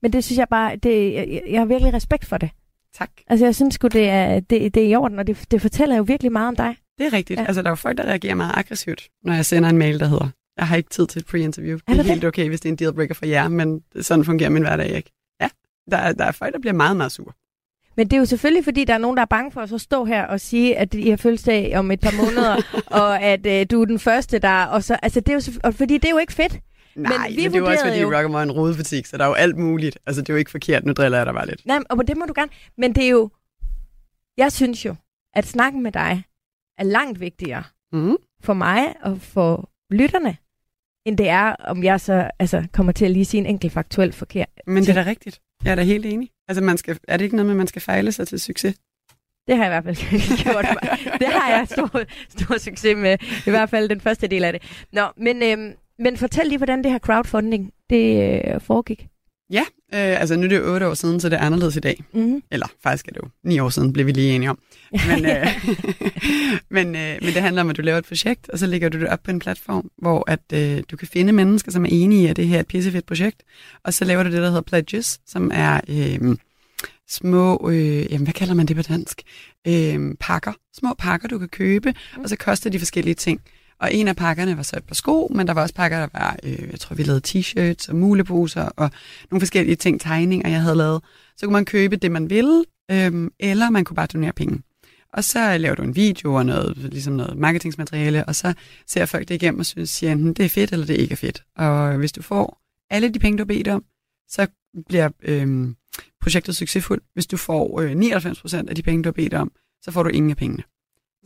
[0.02, 2.50] Men det synes jeg bare, det, jeg, jeg har virkelig respekt for det.
[2.94, 3.10] Tak.
[3.26, 5.96] Altså, jeg synes sgu, det er, det, det er i orden, og det, det fortæller
[5.96, 6.76] jo virkelig meget om dig.
[6.98, 7.40] Det er rigtigt.
[7.40, 7.44] Ja.
[7.46, 10.06] Altså, der er jo folk, der reagerer meget aggressivt, når jeg sender en mail, der
[10.06, 11.78] hedder, jeg har ikke tid til et pre-interview.
[11.88, 14.50] Det Er er helt okay, hvis det er en dealbreaker for jer, men sådan fungerer
[14.50, 15.10] min hverdag ikke.
[15.40, 15.48] Ja,
[15.90, 17.32] der er, der er folk, der bliver meget, meget sure.
[17.96, 19.78] Men det er jo selvfølgelig, fordi der er nogen, der er bange for at så
[19.78, 22.56] stå her og sige, at I har fødselsdag om et par måneder,
[23.02, 24.64] og at øh, du er den første, der...
[24.64, 26.52] Og så, altså, det er jo, og fordi det er jo ikke fedt.
[26.96, 29.16] Nej, men, vi men det er jo også, fordi jo- Rockamore er en rodebutik, så
[29.16, 29.98] der er jo alt muligt.
[30.06, 30.84] Altså, det er jo ikke forkert.
[30.84, 31.66] Nu driller jeg dig bare lidt.
[31.66, 32.50] Nej, og det må du gerne.
[32.78, 33.30] Men det er jo...
[34.36, 34.94] Jeg synes jo,
[35.34, 36.22] at snakken med dig
[36.78, 37.62] er langt vigtigere
[37.92, 38.16] Mm.
[38.42, 40.36] for mig og for lytterne,
[41.06, 44.12] end det er, om jeg så altså, kommer til at lige sige en enkelt faktuel
[44.12, 44.48] forkert.
[44.66, 45.40] Men det er da rigtigt.
[45.64, 46.30] Jeg er da helt enig.
[46.48, 48.74] Altså, man skal, er det ikke noget med, at man skal fejle sig til succes?
[49.48, 49.96] Det har jeg i hvert fald
[50.42, 50.66] gjort.
[51.20, 51.90] Det har jeg stor,
[52.28, 53.16] stor succes med.
[53.46, 54.86] I hvert fald den første del af det.
[54.92, 59.08] Nå, men, øhm, men fortæl lige, hvordan det her crowdfunding det øh, foregik.
[59.50, 61.80] Ja, øh, altså nu er det jo otte år siden, så det er anderledes i
[61.80, 62.04] dag.
[62.12, 62.42] Mm-hmm.
[62.50, 64.58] Eller faktisk er det jo ni år siden, blev vi lige enige om.
[64.92, 65.46] Men, øh,
[66.76, 69.00] men, øh, men det handler om, at du laver et projekt, og så lægger du
[69.00, 72.22] det op på en platform, hvor at øh, du kan finde mennesker, som er enige
[72.22, 73.42] i, at det her er et pissefedt projekt.
[73.84, 76.36] Og så laver du det, der hedder pledges, som er øh,
[77.08, 79.22] små, øh, jamen hvad kalder man det på dansk?
[79.66, 80.52] Øh, pakker.
[80.78, 83.40] Små pakker, du kan købe, og så koster de forskellige ting.
[83.80, 86.08] Og en af pakkerne var så et par sko, men der var også pakker, der
[86.12, 88.90] var, øh, jeg tror, vi lavede t-shirts og muleposer og
[89.30, 91.02] nogle forskellige ting, tegninger, jeg havde lavet.
[91.36, 94.62] Så kunne man købe det, man ville, øh, eller man kunne bare donere penge.
[95.12, 98.54] Og så laver du en video og noget, ligesom noget marketingsmateriale, og så
[98.86, 101.16] ser folk det igennem og synes, siger enten det er fedt, eller det ikke er
[101.16, 101.42] fedt.
[101.56, 102.60] Og hvis du får
[102.90, 103.84] alle de penge, du har bedt om,
[104.28, 104.46] så
[104.88, 105.68] bliver øh,
[106.20, 107.04] projektet succesfuldt.
[107.14, 110.08] Hvis du får øh, 99% af de penge, du har bedt om, så får du
[110.08, 110.62] ingen af pengene.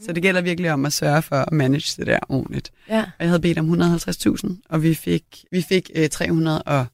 [0.06, 2.72] Så det gælder virkelig om at sørge for at manage det der ordentligt.
[2.88, 3.00] Ja.
[3.00, 6.86] Og jeg havde bedt om 150.000, og vi fik, vi fik øh, 300 og,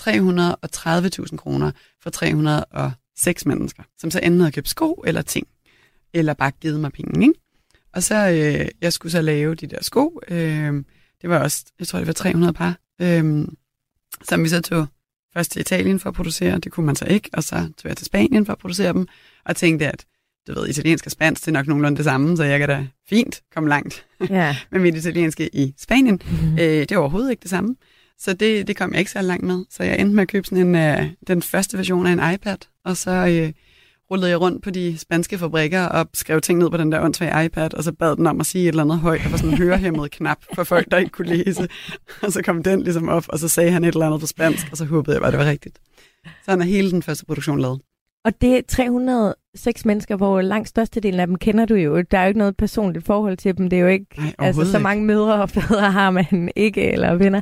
[0.00, 1.70] 330.000 kroner
[2.02, 5.46] for 306 mennesker, som så enten havde købt sko eller ting,
[6.12, 7.26] eller bare givet mig penge.
[7.26, 7.40] Ikke?
[7.92, 10.20] Og så, øh, jeg skulle så lave de der sko.
[10.28, 10.84] Øh,
[11.22, 13.48] det var også, jeg tror, det var 300 par, øh,
[14.28, 14.86] som vi så tog
[15.34, 16.58] først til Italien for at producere.
[16.58, 19.06] Det kunne man så ikke, og så tog jeg til Spanien for at producere dem,
[19.44, 20.06] og tænkte, at
[20.48, 22.86] du ved, italiensk og spansk, det er nok nogenlunde det samme, så jeg kan da
[23.08, 24.56] fint komme langt ja.
[24.72, 26.22] med mit italienske i Spanien.
[26.30, 26.58] Mm-hmm.
[26.58, 27.76] Øh, det er overhovedet ikke det samme.
[28.18, 29.64] Så det, det kom jeg ikke så langt med.
[29.70, 32.56] Så jeg endte med at købe sådan en, øh, den første version af en iPad,
[32.84, 33.52] og så øh,
[34.10, 37.44] rullede jeg rundt på de spanske fabrikker og skrev ting ned på den der åndssvage
[37.44, 39.50] iPad, og så bad den om at sige et eller andet højt, og var sådan
[39.50, 41.68] en hørehæmmet knap for folk, der ikke kunne læse.
[42.22, 44.66] Og så kom den ligesom op, og så sagde han et eller andet på spansk,
[44.70, 45.78] og så håbede jeg bare, det var rigtigt.
[46.44, 47.80] Sådan er hele den første produktion lavet.
[48.24, 52.02] Og det 300 seks mennesker, hvor langt størstedelen af dem kender du jo.
[52.02, 53.70] Der er jo ikke noget personligt forhold til dem.
[53.70, 57.14] Det er jo ikke, Nej, altså, så mange mødre og fædre har man ikke, eller
[57.14, 57.40] venner.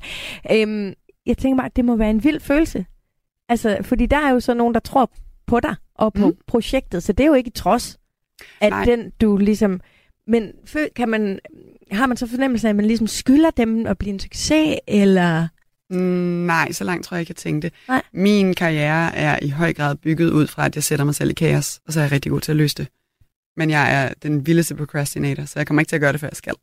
[0.53, 0.93] Øhm,
[1.27, 2.87] jeg tænker bare, at det må være en vild følelse.
[3.49, 5.11] Altså, fordi der er jo så nogen, der tror
[5.47, 6.37] på dig og på mm.
[6.47, 7.99] projektet, så det er jo ikke i trods,
[8.61, 8.85] at Nej.
[8.85, 9.81] den du ligesom...
[10.27, 10.53] Men
[10.97, 11.39] kan man,
[11.93, 15.49] har man så fornemmelse af, at man ligesom skylder dem at blive en succes, eller...
[15.90, 15.99] Mm,
[16.46, 17.70] nej, så langt tror jeg ikke, jeg tænkte.
[17.88, 18.03] Nej.
[18.12, 21.35] Min karriere er i høj grad bygget ud fra, at jeg sætter mig selv i
[21.35, 22.88] kaos, og så er jeg rigtig god til at løse det.
[23.57, 26.29] Men jeg er den vildeste procrastinator, så jeg kommer ikke til at gøre det, før
[26.29, 26.55] jeg skal.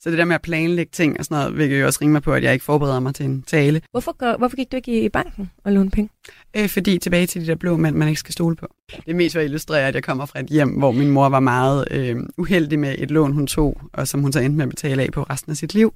[0.00, 2.22] Så det der med at planlægge ting og sådan noget, vil jo også ringe mig
[2.22, 3.82] på, at jeg ikke forbereder mig til en tale.
[3.90, 6.10] Hvorfor, går, hvorfor gik du ikke i banken og låne penge?
[6.56, 8.66] Øh, fordi tilbage til de der blå mænd, man ikke skal stole på.
[8.90, 11.28] Det er mest for at illustrere, at jeg kommer fra et hjem, hvor min mor
[11.28, 14.64] var meget øh, uheldig med et lån, hun tog, og som hun så endte med
[14.64, 15.94] at betale af på resten af sit liv.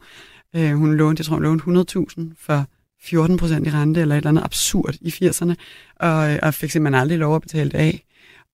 [0.56, 2.66] Øh, hun lånte, jeg tror, hun lånte 100.000 for
[3.02, 5.54] 14 procent i rente, eller et eller andet absurd i 80'erne,
[5.96, 8.04] og, øh, og fik simpelthen aldrig lov at betale det af.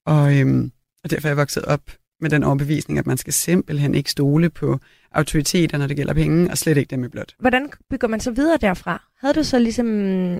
[0.07, 0.71] Og, øh,
[1.05, 1.81] og derfor er jeg vokset op
[2.21, 4.79] med den overbevisning, at man skal simpelthen ikke stole på
[5.13, 7.35] autoriteter, når det gælder penge, og slet ikke dem i blot.
[7.39, 9.03] Hvordan bygger man så videre derfra?
[9.21, 9.87] Havde du så ligesom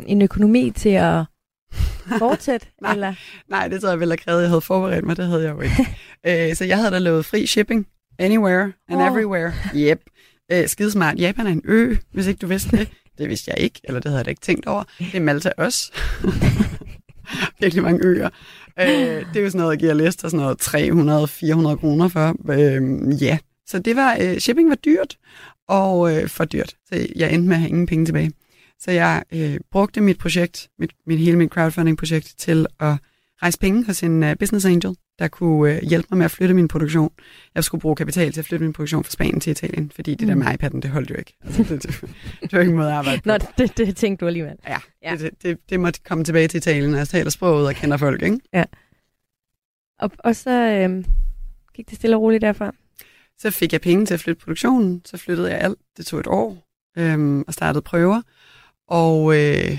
[0.07, 1.25] en økonomi til at
[2.19, 2.67] fortsætte?
[2.83, 2.93] Nej.
[2.93, 3.15] eller?
[3.49, 5.17] Nej, det tror jeg vel have krævet, jeg havde forberedt mig.
[5.17, 5.89] Det havde jeg jo ikke.
[6.51, 7.87] øh, så jeg havde da lovet fri shipping.
[8.19, 9.07] Anywhere and oh.
[9.07, 9.53] everywhere.
[9.77, 10.01] Yep.
[10.53, 11.19] Øh, skidesmart.
[11.19, 12.89] Japan er en ø, hvis ikke du vidste det.
[13.19, 14.85] Det vidste jeg ikke, eller det havde jeg da ikke tænkt over.
[14.99, 15.93] Det er Malta også.
[17.61, 18.29] Virkelig mange øer.
[18.81, 22.37] Øh, det er jo sådan noget, jeg giver Lester sådan noget 300-400 kroner for.
[22.53, 25.17] Øh, ja, så det var, øh, shipping var dyrt,
[25.69, 26.77] og øh, for dyrt.
[26.87, 28.33] Så jeg endte med at have ingen penge tilbage.
[28.81, 32.97] Så jeg øh, brugte mit projekt, mit, mit, hele mit crowdfunding-projekt, til at
[33.43, 36.55] rejse penge hos en uh, business angel, der kunne øh, hjælpe mig med at flytte
[36.55, 37.11] min produktion.
[37.55, 40.29] Jeg skulle bruge kapital til at flytte min produktion fra Spanien til Italien, fordi det
[40.29, 40.39] der Mm.
[40.41, 41.37] med iPad'en, det holdt jo ikke.
[41.45, 42.01] Altså, det, det,
[42.43, 43.29] det var ikke en måde at arbejde på.
[43.29, 44.57] Nå, det, det tænkte du alligevel.
[44.67, 44.71] Ja,
[45.03, 45.11] Ja.
[45.11, 45.17] ja.
[45.17, 47.97] Det, det, det, det måtte komme tilbage til Italien, og jeg taler sproget og kender
[47.97, 48.41] folk, ikke?
[49.99, 51.05] Og, og så øhm,
[51.75, 52.75] gik det stille og roligt derfra.
[53.39, 55.79] Så fik jeg penge til at flytte produktionen, så flyttede jeg alt.
[55.97, 56.59] Det tog et år,
[56.99, 58.23] øhm, og startede prøver.
[58.89, 59.79] Og øh,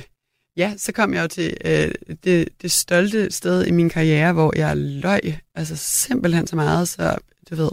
[0.58, 1.92] ja, så kom jeg jo til øh,
[2.24, 7.16] det, det stolte sted i min karriere, hvor jeg løg, altså simpelthen så meget, så
[7.50, 7.70] du ved,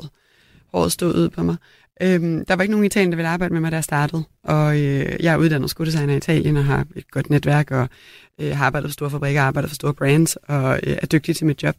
[0.73, 1.57] håret stod ud på mig.
[2.03, 4.23] Øhm, der var ikke nogen i Italien, der ville arbejde med mig, da jeg startede.
[4.45, 7.89] Og øh, jeg er uddannet skuddesigner i Italien og har et godt netværk, og
[8.41, 11.47] øh, har arbejdet for store fabrikker, arbejdet for store brands, og øh, er dygtig til
[11.47, 11.77] mit job.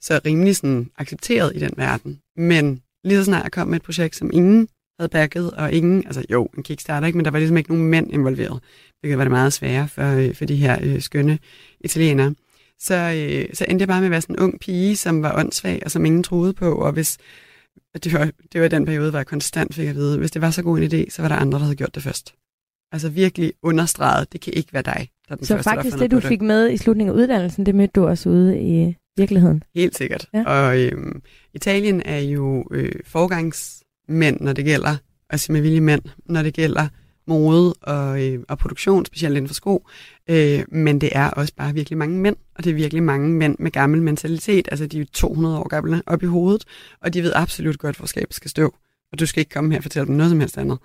[0.00, 2.20] Så rimelig sådan accepteret i den verden.
[2.36, 4.68] Men lige så snart jeg kom med et projekt, som ingen
[5.00, 7.86] havde backet, og ingen, altså jo, en kickstarter, ikke, men der var ligesom ikke nogen
[7.88, 8.60] mænd involveret,
[9.00, 11.38] hvilket var det meget sværere for, øh, for de her øh, skønne
[11.80, 12.34] italienere.
[12.78, 15.38] Så, øh, så endte jeg bare med at være sådan en ung pige, som var
[15.38, 17.18] åndssvag, og som ingen troede på, og hvis,
[18.04, 20.50] det var, det var den periode, hvor jeg konstant fik at vide, hvis det var
[20.50, 22.34] så god en idé, så var der andre, der havde gjort det først.
[22.92, 25.96] Altså virkelig understreget, det kan ikke være dig, der er den Så første, der faktisk
[25.96, 28.60] har det, du på fik med i slutningen af uddannelsen, det mødte du også ude
[28.60, 29.62] i virkeligheden.
[29.74, 30.28] Helt sikkert.
[30.34, 30.44] Ja.
[30.44, 31.22] Og øhm,
[31.54, 32.92] Italien er jo øh,
[34.10, 34.96] mænd, når det gælder,
[35.30, 36.88] altså med vilje mænd, når det gælder
[37.26, 39.86] mode og, øh, og produktion, specielt inden for sko.
[40.28, 43.56] Øh, men det er også bare virkelig mange mænd, og det er virkelig mange mænd
[43.58, 44.68] med gammel mentalitet.
[44.70, 46.64] Altså, de er jo 200 år gamle op i hovedet,
[47.00, 48.74] og de ved absolut godt, hvor skabet skal stå.
[49.12, 50.78] Og du skal ikke komme her og fortælle dem noget som helst andet.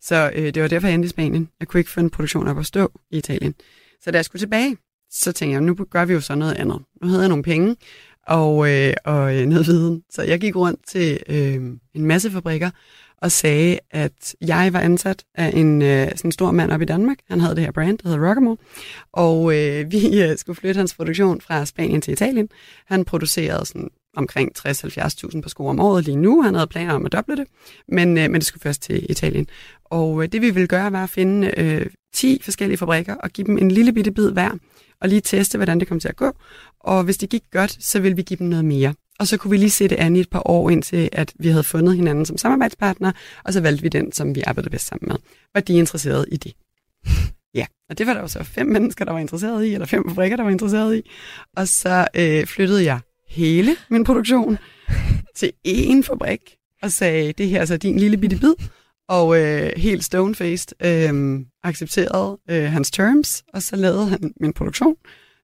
[0.00, 1.48] Så øh, det var derfor, jeg endte i Spanien.
[1.60, 3.54] Jeg kunne ikke få en produktion op at stå i Italien.
[4.00, 4.76] Så da jeg skulle tilbage,
[5.10, 6.78] så tænkte jeg, nu gør vi jo så noget andet.
[7.02, 7.76] Nu havde jeg nogle penge
[8.26, 10.02] og, øh, og øh, noget viden.
[10.10, 11.54] Så jeg gik rundt til øh,
[11.94, 12.70] en masse fabrikker
[13.22, 16.84] og sagde, at jeg var ansat af en øh, sådan en stor mand op i
[16.84, 17.16] Danmark.
[17.30, 18.56] Han havde det her brand, der hedder Rockamore.
[19.12, 22.48] Og øh, vi øh, skulle flytte hans produktion fra Spanien til Italien.
[22.86, 26.42] Han producerede sådan omkring 60-70.000 par sko om året lige nu.
[26.42, 27.46] Han havde planer om at doble det,
[27.88, 29.46] men, øh, men det skulle først til Italien.
[29.84, 33.46] Og øh, det vi ville gøre var at finde øh, 10 forskellige fabrikker og give
[33.46, 34.50] dem en lille bitte bid hver,
[35.00, 36.32] og lige teste, hvordan det kom til at gå.
[36.80, 38.94] Og hvis det gik godt, så ville vi give dem noget mere.
[39.18, 41.48] Og så kunne vi lige se det an i et par år, indtil at vi
[41.48, 43.12] havde fundet hinanden som samarbejdspartner,
[43.44, 45.16] og så valgte vi den, som vi arbejdede bedst sammen med.
[45.54, 46.52] Var de interesseret i det?
[47.54, 50.08] Ja, og det var der jo så fem mennesker, der var interesseret i, eller fem
[50.08, 51.10] fabrikker, der var interesseret i.
[51.56, 54.58] Og så øh, flyttede jeg hele min produktion
[55.36, 56.40] til én fabrik,
[56.82, 58.54] og sagde, det her er så din lille bitte bid,
[59.12, 64.96] og øh, helt stone-faced øh, accepterede øh, hans terms, og så lavede han min produktion,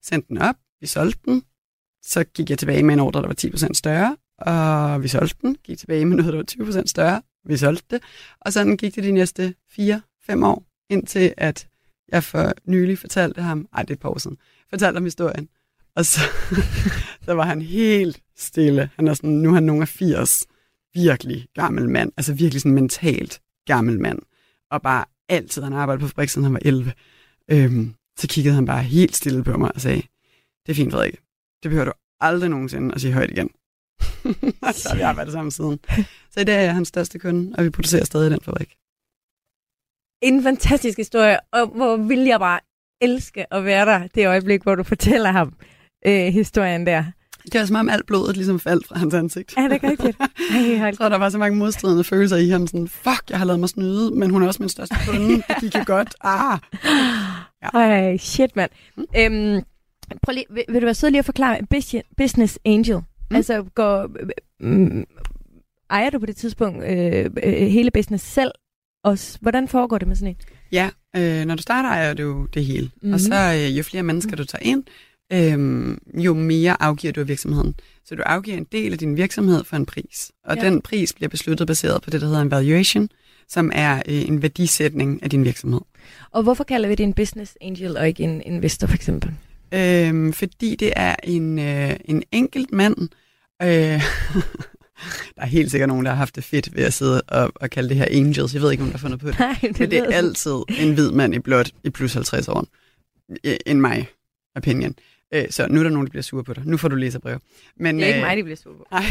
[0.02, 1.42] sendte den op, vi solgte den,
[2.02, 5.56] så gik jeg tilbage med en ordre, der var 10% større, og vi solgte den,
[5.64, 8.02] gik tilbage med noget, der var 20% større, vi solgte det,
[8.40, 11.68] og sådan gik det de næste 4-5 år, indtil at
[12.08, 14.36] jeg for nylig fortalte ham, ej det er et par år siden,
[14.70, 15.48] fortalte ham historien,
[15.96, 16.20] og så,
[17.24, 18.90] så var han helt stille.
[18.96, 20.46] Han er sådan, nu er han nogen af 80,
[20.94, 24.18] virkelig gammel mand, altså virkelig sådan mentalt gammel mand,
[24.70, 26.92] og bare altid, han arbejdede på fabrik, siden han var 11.
[27.50, 30.02] Øhm, så kiggede han bare helt stille på mig og sagde,
[30.66, 31.16] det er fint, Frederik.
[31.62, 33.50] Det behøver du aldrig nogensinde at sige højt igen.
[34.80, 35.78] så har vi arbejdet sammen siden.
[36.32, 38.76] Så i dag er jeg hans største kunde, og vi producerer stadig i den fabrik.
[40.22, 42.60] En fantastisk historie, og hvor vil jeg bare
[43.00, 45.54] elske at være der det øjeblik, hvor du fortæller ham
[46.06, 47.04] øh, historien der.
[47.44, 49.54] Det var som om alt blodet ligesom faldt fra hans ansigt.
[49.56, 50.16] Er det ikke rigtigt?
[50.20, 52.66] Ej, jeg tror, der var så mange modstridende følelser i ham.
[52.66, 55.34] Sådan, fuck, jeg har lavet mig snyde, men hun er også min største kunde.
[55.48, 56.14] Det gik jo godt.
[56.20, 56.58] Ah.
[57.62, 57.78] Ja.
[57.78, 58.70] Ej, shit, mand.
[58.96, 59.04] Mm.
[59.16, 59.62] Øhm,
[60.22, 61.60] prøv lige, vil, vil du være sød lige at forklare
[62.16, 62.96] Business Angel?
[63.30, 63.36] Mm.
[63.36, 64.10] Altså, går,
[64.60, 65.04] øh,
[65.90, 68.50] ejer du på det tidspunkt øh, øh, hele business selv?
[69.04, 69.38] Også?
[69.40, 70.36] Hvordan foregår det med sådan en?
[70.72, 72.90] Ja, øh, når du starter, ejer du det hele.
[72.96, 73.12] Mm-hmm.
[73.12, 74.84] Og så øh, jo flere mennesker du tager ind,
[75.32, 77.74] øh, jo mere afgiver du af virksomheden.
[78.04, 80.32] Så du afgiver en del af din virksomhed for en pris.
[80.44, 80.64] Og ja.
[80.64, 83.08] den pris bliver besluttet baseret på det, der hedder en valuation,
[83.48, 85.80] som er øh, en værdisætning af din virksomhed.
[86.30, 89.32] Og hvorfor kalder vi det en business angel og ikke en investor for eksempel?
[89.74, 92.96] Øhm, fordi det er en, øh, en enkelt mand.
[93.62, 93.68] Øh,
[95.36, 97.70] der er helt sikkert nogen, der har haft det fedt ved at sidde og, og
[97.70, 98.54] kalde det her angels.
[98.54, 99.38] Jeg ved ikke, om der har fundet på det.
[99.40, 102.66] Nej, det Men det er altid en hvid mand i blåt i plus 50 år.
[103.66, 104.08] En mig
[104.56, 104.94] opinion.
[105.34, 106.62] Øh, så nu er der nogen, der bliver sure på dig.
[106.66, 107.38] Nu får du læse brev.
[107.76, 108.86] Men, det er ikke øh, mig, de bliver sure på.
[108.90, 109.04] Nej.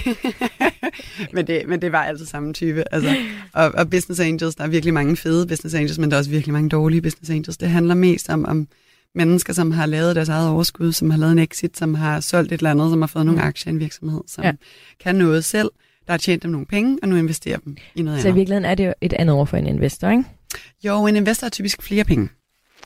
[1.34, 2.84] men, det, men det var altid samme type.
[2.92, 3.16] Altså,
[3.54, 6.32] og, og business angels, der er virkelig mange fede business angels, men der er også
[6.32, 7.58] virkelig mange dårlige business angels.
[7.58, 8.68] Det handler mest om, om
[9.16, 12.52] mennesker, som har lavet deres eget overskud, som har lavet en exit, som har solgt
[12.52, 13.48] et eller andet, som har fået nogle mm.
[13.48, 14.54] aktier i en virksomhed, som ja.
[15.00, 15.70] kan noget selv,
[16.08, 18.34] der har tjent dem nogle penge, og nu investerer dem i noget så andet.
[18.34, 20.24] Så i virkeligheden er det jo et andet ord for en investor, ikke?
[20.84, 22.30] Jo, en investor har typisk flere penge.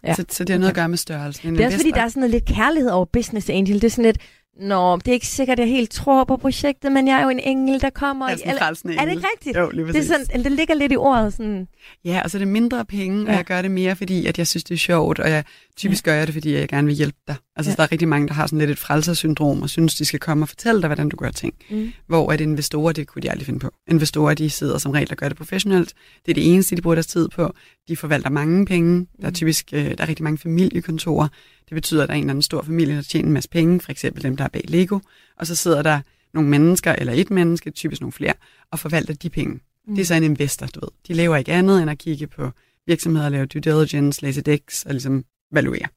[0.03, 0.13] Ja.
[0.13, 0.79] Så, så det har noget okay.
[0.79, 1.47] at gøre med størrelsen.
[1.47, 3.75] En det er også fordi, der er sådan noget lidt kærlighed over business angel.
[3.75, 4.17] Det er sådan lidt,
[4.59, 7.29] Nå, det er ikke sikkert, at jeg helt tror på projektet, men jeg er jo
[7.29, 8.29] en engel, der kommer.
[8.29, 9.57] Jeg er, sådan er det ikke rigtigt?
[9.57, 11.33] Jo, lige det, er sådan, det ligger lidt i ordet.
[11.33, 11.67] Sådan.
[12.05, 13.29] Ja, og så er det mindre penge, ja.
[13.29, 15.43] og jeg gør det mere, fordi at jeg synes, det er sjovt, og jeg
[15.77, 16.11] typisk ja.
[16.11, 17.35] gør jeg det, fordi jeg gerne vil hjælpe dig.
[17.67, 17.75] Altså, ja.
[17.75, 20.43] der er rigtig mange, der har sådan lidt et frelsersyndrom, og synes, de skal komme
[20.43, 21.53] og fortælle dig, hvordan du gør ting.
[21.69, 21.91] Mm.
[22.07, 23.71] Hvor at investorer, det kunne de aldrig finde på.
[23.89, 25.93] Investorer, de sidder som regel og gør det professionelt.
[26.25, 27.53] Det er det eneste, de bruger deres tid på.
[27.87, 29.07] De forvalter mange penge.
[29.19, 29.33] Der er mm.
[29.33, 31.27] typisk øh, der er rigtig mange familiekontorer.
[31.69, 33.79] Det betyder, at der er en eller anden stor familie, der tjener en masse penge,
[33.79, 34.99] for eksempel dem, der er bag Lego,
[35.37, 35.99] og så sidder der
[36.33, 38.33] nogle mennesker, eller et menneske, typisk nogle flere,
[38.71, 39.59] og forvalter de penge.
[39.87, 39.95] Mm.
[39.95, 40.89] Det er så en investor, du ved.
[41.07, 42.51] De laver ikke andet end at kigge på
[42.87, 45.87] virksomheder, lave due diligence, læse decks og ligesom valuere.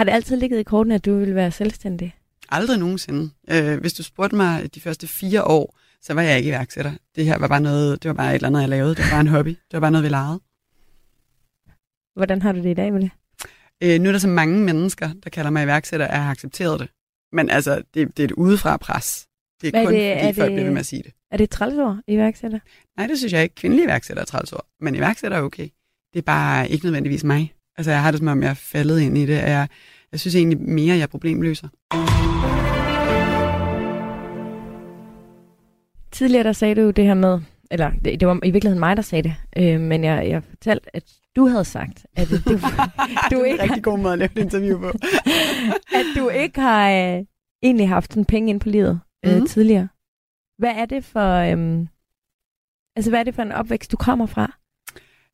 [0.00, 2.14] Har det altid ligget i korten, at du vil være selvstændig?
[2.48, 3.30] Aldrig nogensinde.
[3.50, 6.92] Øh, hvis du spurgte mig de første fire år, så var jeg ikke iværksætter.
[7.16, 8.94] Det her var bare noget, det var bare et eller andet, jeg lavede.
[8.94, 9.48] Det var bare en hobby.
[9.48, 10.40] Det var bare noget, vi legede.
[12.16, 13.10] Hvordan har du det i dag med det?
[13.82, 16.80] Øh, nu er der så mange mennesker, der kalder mig iværksætter, at jeg har accepteret
[16.80, 16.88] det.
[17.32, 19.26] Men altså, det, det er et udefra pres.
[19.60, 21.12] Det er Hvad kun, det, fordi er folk det, bliver ved med at sige det.
[21.30, 22.58] Er det et trælsord, iværksætter?
[22.96, 23.54] Nej, det synes jeg ikke.
[23.54, 24.66] Kvindelige iværksætter er trælsord.
[24.80, 25.68] Men iværksætter er okay.
[26.12, 27.54] Det er bare ikke nødvendigvis mig.
[27.80, 29.34] Altså, jeg har det som om, jeg er faldet ind i det.
[29.34, 29.68] Jeg,
[30.12, 31.68] jeg synes egentlig mere, jeg er problemløser.
[36.12, 37.40] Tidligere der sagde du det her med,
[37.70, 40.96] eller det, det var i virkeligheden mig, der sagde det, øh, men jeg, jeg fortalte,
[40.96, 41.04] at
[41.36, 42.58] du havde sagt, at du, du,
[43.30, 43.62] du ikke...
[43.62, 44.88] rigtig god måde at lave et interview på.
[45.98, 47.24] at du ikke har øh,
[47.62, 49.46] egentlig haft sådan penge ind på livet øh, mm.
[49.46, 49.88] tidligere.
[50.58, 51.34] Hvad er det for...
[51.34, 51.86] Øh,
[52.96, 54.52] altså, hvad er det for en opvækst, du kommer fra?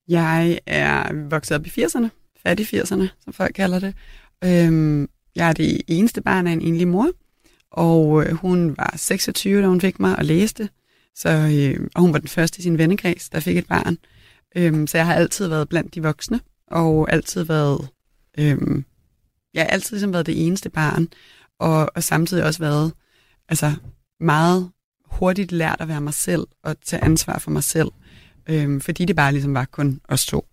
[0.08, 2.08] Jeg er vokset op i 80'erne,
[2.50, 3.94] i 80'erne, som folk kalder det.
[4.44, 7.10] Øhm, jeg er det eneste barn af en enlig mor,
[7.70, 10.68] og øh, hun var 26, da hun fik mig og læste.
[11.14, 13.98] Så, øh, og hun var den første i sin vennekreds, der fik et barn.
[14.56, 17.88] Øhm, så jeg har altid været blandt de voksne, og altid været,
[18.38, 18.84] øhm,
[19.54, 21.08] jeg har altid ligesom været det eneste barn,
[21.58, 22.92] og, og samtidig også været
[23.48, 23.72] altså,
[24.20, 24.70] meget
[25.04, 27.88] hurtigt lært at være mig selv, og tage ansvar for mig selv,
[28.46, 30.46] øhm, fordi det bare ligesom var kun os to.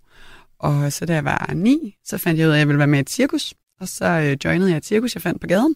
[0.63, 2.87] Og så da jeg var ni, så fandt jeg ud af, at jeg ville være
[2.87, 5.75] med i et cirkus, og så øh, joinede jeg et cirkus, jeg fandt på gaden,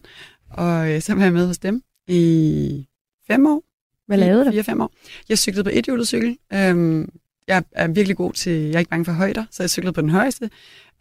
[0.50, 2.86] og øh, så var jeg med hos dem i
[3.26, 3.62] fem år.
[4.06, 4.50] Hvad lavede du?
[4.50, 4.92] Fire-fem år.
[5.28, 6.38] Jeg cyklede på et cykel.
[6.52, 7.08] Øhm,
[7.48, 10.00] jeg er virkelig god til, jeg er ikke bange for højder, så jeg cyklede på
[10.00, 10.50] den højeste.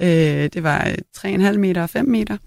[0.01, 0.07] Øh,
[0.53, 2.37] det var 3,5 meter og 5 meter.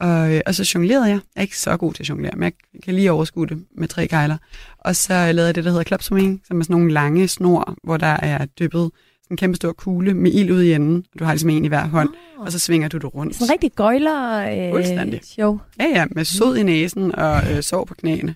[0.00, 1.20] Og, øh, og så jonglerede jeg.
[1.34, 3.88] Jeg er ikke så god til at jonglere, men jeg kan lige overskue det med
[3.88, 4.36] tre kejler.
[4.78, 7.96] Og så lavede jeg det, der hedder klapswing, som er sådan nogle lange snor, hvor
[7.96, 8.90] der er dyppet
[9.30, 11.04] en kæmpe stor kugle med ild ud i enden.
[11.18, 12.08] Du har ligesom en i hver hånd,
[12.38, 12.44] oh.
[12.44, 13.34] og så svinger du det rundt.
[13.34, 14.38] Sådan en rigtig gøjler
[14.74, 15.58] øh, show.
[15.80, 18.34] Ja, ja, med sod i næsen og øh, sov på knæene.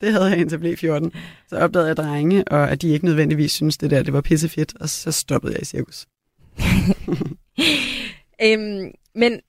[0.00, 1.12] Det havde jeg indtil jeg blev 14.
[1.48, 4.74] Så opdagede jeg drenge, og at de ikke nødvendigvis synes det der, det var pissefedt,
[4.80, 6.06] og så stoppede jeg i cirkus.
[8.44, 9.40] øhm, men,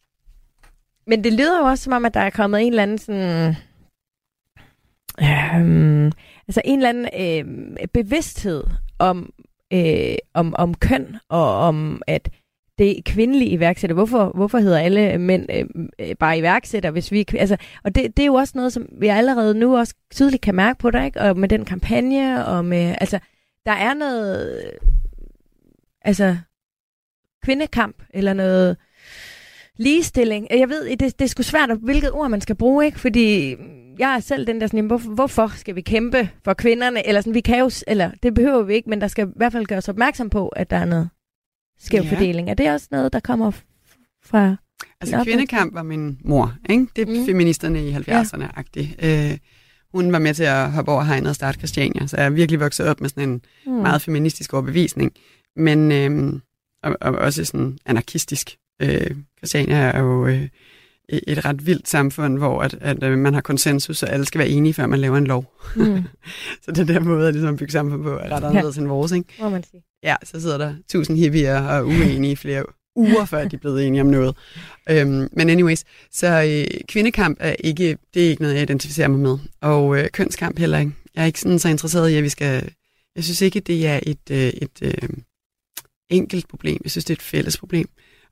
[1.08, 3.56] men det lyder jo også som om, at der er kommet en eller anden sådan...
[5.22, 6.12] Øhm,
[6.48, 8.64] altså en eller anden øhm, bevidsthed
[9.00, 9.34] om,
[9.74, 12.30] øh, om, om køn, og om at
[12.78, 13.94] det er kvindelige iværksætter.
[13.94, 15.66] Hvorfor, hvorfor hedder alle mænd øh,
[16.00, 19.08] øh bare iværksætter, hvis vi altså, Og det, det er jo også noget, som vi
[19.08, 21.22] allerede nu også tydeligt kan mærke på dig, ikke?
[21.22, 23.20] Og med den kampagne, og med, altså,
[23.66, 24.72] der er noget,
[26.02, 26.38] altså,
[27.44, 28.78] kvindekamp, eller noget
[29.80, 30.48] ligestilling.
[30.50, 33.00] Jeg ved, det, det er sgu svært, hvilket ord man skal bruge, ikke?
[33.00, 33.56] Fordi
[34.00, 37.08] jeg er selv den der sådan, hvorfor, hvorfor skal vi kæmpe for kvinderne?
[37.08, 39.52] Eller sådan, vi kan jo, eller det behøver vi ikke, men der skal i hvert
[39.52, 41.10] fald gøres opmærksom på, at der er noget
[41.80, 42.16] skæv ja.
[42.16, 42.50] fordeling.
[42.50, 43.52] Er det også noget, der kommer
[44.26, 44.56] fra...
[45.02, 46.88] Altså kvindekamp var min mor, ikke?
[46.96, 47.26] Det er mm.
[47.26, 48.96] feministerne i 70'erne-agtigt.
[49.02, 49.32] Ja.
[49.32, 49.38] Øh,
[49.94, 52.60] hun var med til at hoppe over hegnet og starte Christiania, så jeg er virkelig
[52.60, 53.72] vokset op med sådan en mm.
[53.72, 55.12] meget feministisk overbevisning.
[55.56, 56.40] Men øh,
[56.84, 58.58] og, og også sådan anarkistisk.
[58.82, 60.48] Øh, Christiania er jo øh,
[61.10, 64.50] et ret vildt samfund, hvor at, at, at man har konsensus, og alle skal være
[64.50, 65.54] enige, før man laver en lov.
[65.76, 66.04] Mm.
[66.66, 68.82] så den der måde at ligesom bygge samfund på er ret anderledes ja.
[68.82, 69.34] end vores, ikke?
[69.40, 69.84] Må man sige.
[70.04, 72.64] Ja, så sidder der tusind hippier og uenige i flere
[72.96, 74.36] uger, før de er blevet enige om noget.
[74.90, 79.20] Øhm, men anyways, så øh, kvindekamp er ikke, det er ikke noget, jeg identificerer mig
[79.20, 79.38] med.
[79.62, 80.92] Og øh, kønskamp heller ikke.
[81.16, 82.70] Jeg er ikke sådan så interesseret i, at vi skal...
[83.16, 85.10] Jeg synes ikke, det er et, øh, et øh,
[86.10, 86.82] enkelt problem.
[86.84, 87.90] Jeg synes, det er et fælles problem.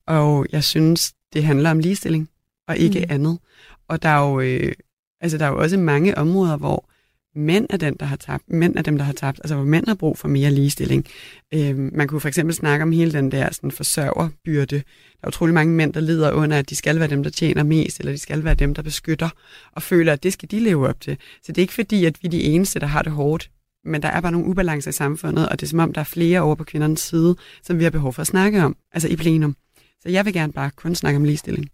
[0.07, 2.29] Og jeg synes, det handler om ligestilling,
[2.67, 3.05] og ikke mm.
[3.09, 3.39] andet.
[3.87, 4.73] Og der er, jo, øh,
[5.21, 6.89] altså, der er jo også mange områder, hvor
[7.35, 9.87] mænd er, den, der har tabt, mænd er dem, der har tabt, altså hvor mænd
[9.87, 11.05] har brug for mere ligestilling.
[11.53, 14.75] Øh, man kunne for eksempel snakke om hele den der sådan, forsørgerbyrde.
[14.75, 17.63] Der er utrolig mange mænd, der lider under, at de skal være dem, der tjener
[17.63, 19.29] mest, eller de skal være dem, der beskytter,
[19.71, 21.17] og føler, at det skal de leve op til.
[21.43, 23.49] Så det er ikke fordi, at vi er de eneste, der har det hårdt
[23.85, 26.05] men der er bare nogle ubalancer i samfundet, og det er som om, der er
[26.05, 29.15] flere over på kvindernes side, som vi har behov for at snakke om, altså i
[29.15, 29.55] plenum.
[30.01, 31.69] Så jeg vil gerne bare kun snakke om ligestilling.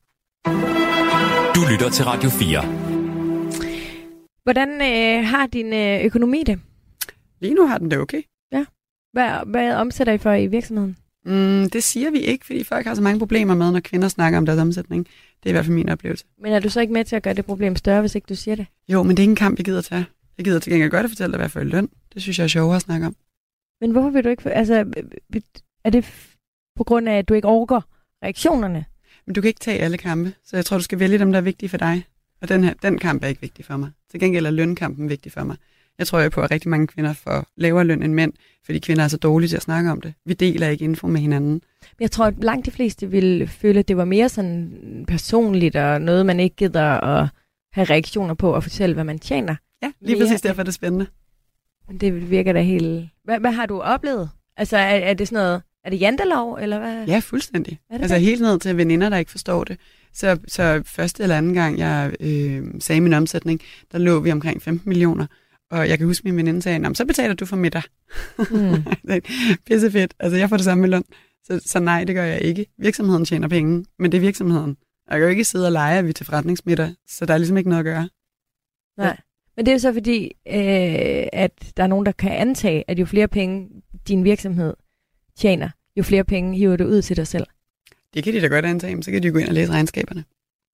[1.56, 2.62] Du lytter til Radio 4.
[4.44, 6.60] Hvordan øh, har din øh, økonomi det?
[7.40, 8.22] Lige nu har den det okay.
[8.52, 8.66] Ja.
[9.14, 10.98] Hvad, hvad omsætter I for i virksomheden?
[11.26, 14.38] Mm, det siger vi ikke, fordi folk har så mange problemer med, når kvinder snakker
[14.38, 15.06] om deres omsætning.
[15.06, 16.26] Det er i hvert fald min oplevelse.
[16.42, 18.36] Men er du så ikke med til at gøre det problem større, hvis ikke du
[18.36, 18.66] siger det?
[18.90, 20.06] Jo, men det er ikke en kamp, jeg gider tage.
[20.38, 21.90] Jeg gider til gengæld godt at fortælle dig, hvad jeg får i løn.
[22.14, 23.16] Det synes jeg er sjovere at snakke om.
[23.82, 24.50] Men hvorfor vil du ikke...
[24.50, 24.86] Altså,
[25.84, 26.06] er det
[26.76, 27.84] på grund af, at du ikke overgår
[28.24, 28.86] reaktionerne?
[29.26, 31.40] Men du kan ikke tage alle kampe, så jeg tror, du skal vælge dem, der
[31.40, 32.06] er vigtige for dig.
[32.42, 33.90] Og den, her, den kamp er ikke vigtig for mig.
[34.12, 35.58] Til gengæld er lønkampen vigtig for mig.
[35.98, 38.34] Jeg tror jo på, at rigtig mange kvinder får lavere løn end mænd,
[38.66, 40.14] fordi kvinder er så dårlige til at snakke om det.
[40.26, 41.62] Vi deler ikke info med hinanden.
[42.00, 46.02] Jeg tror, at langt de fleste ville føle, at det var mere sådan personligt, og
[46.02, 47.30] noget, man ikke gider at
[47.74, 49.56] have reaktioner på og fortælle, hvad man tjener.
[49.84, 51.08] Ja, lige præcis derfor er det spændende.
[52.02, 53.10] Det virker da helt...
[53.24, 54.30] Hvad, hvad har du oplevet?
[54.58, 55.62] Altså, er, er det sådan noget...
[55.84, 57.06] Er det jantelov, eller hvad?
[57.08, 57.80] Ja, fuldstændig.
[57.92, 58.24] Det altså det?
[58.24, 59.78] helt ned til veninder, der ikke forstår det.
[60.14, 64.62] Så, så første eller anden gang, jeg øh, sagde min omsætning, der lå vi omkring
[64.62, 65.26] 15 millioner.
[65.72, 67.82] Og jeg kan huske, min veninde sagde, så betaler du for middag.
[68.52, 68.84] Mm.
[69.66, 70.14] Pisse fedt.
[70.20, 71.04] Altså, jeg får det samme med løn.
[71.44, 72.66] Så, så nej, det gør jeg ikke.
[72.78, 74.78] Virksomheden tjener penge, men det er virksomheden.
[75.10, 77.58] Jeg kan jo ikke sidde og lege, at vi til forretningsmiddag, så der er ligesom
[77.58, 78.10] ikke noget at gøre.
[78.98, 79.18] Nej.
[79.56, 83.00] Men det er jo så fordi, øh, at der er nogen, der kan antage, at
[83.00, 83.70] jo flere penge
[84.08, 84.74] din virksomhed
[85.38, 87.46] tjener, jo flere penge hiver du ud til dig selv.
[88.14, 90.24] Det kan de da godt antage, men så kan de gå ind og læse regnskaberne.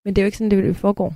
[0.06, 1.16] Men det er jo ikke sådan, det foregår.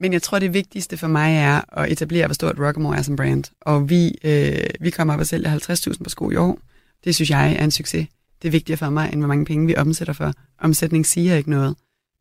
[0.00, 3.16] Men jeg tror, det vigtigste for mig er at etablere, hvor stort Rockamore er som
[3.16, 3.44] brand.
[3.60, 6.58] Og vi, øh, vi kommer op og sælger 50.000 på sko i år.
[7.04, 8.06] Det synes jeg er en succes.
[8.42, 10.32] Det er vigtigere for mig, end hvor mange penge vi omsætter for.
[10.58, 11.76] Omsætning siger ikke noget.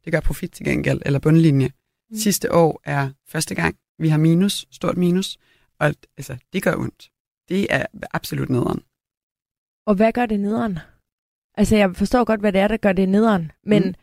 [0.06, 1.70] Det gør profit til gengæld, eller bundlinje.
[2.12, 2.18] Mm.
[2.18, 5.38] Sidste år er første gang, vi har minus, stort minus,
[5.80, 7.10] og altså, det gør ondt.
[7.50, 8.82] Det er absolut nederen.
[9.86, 10.80] Og hvad gør det nederen?
[11.58, 13.94] Altså, jeg forstår godt, hvad det er, der gør det nederen, men, mm.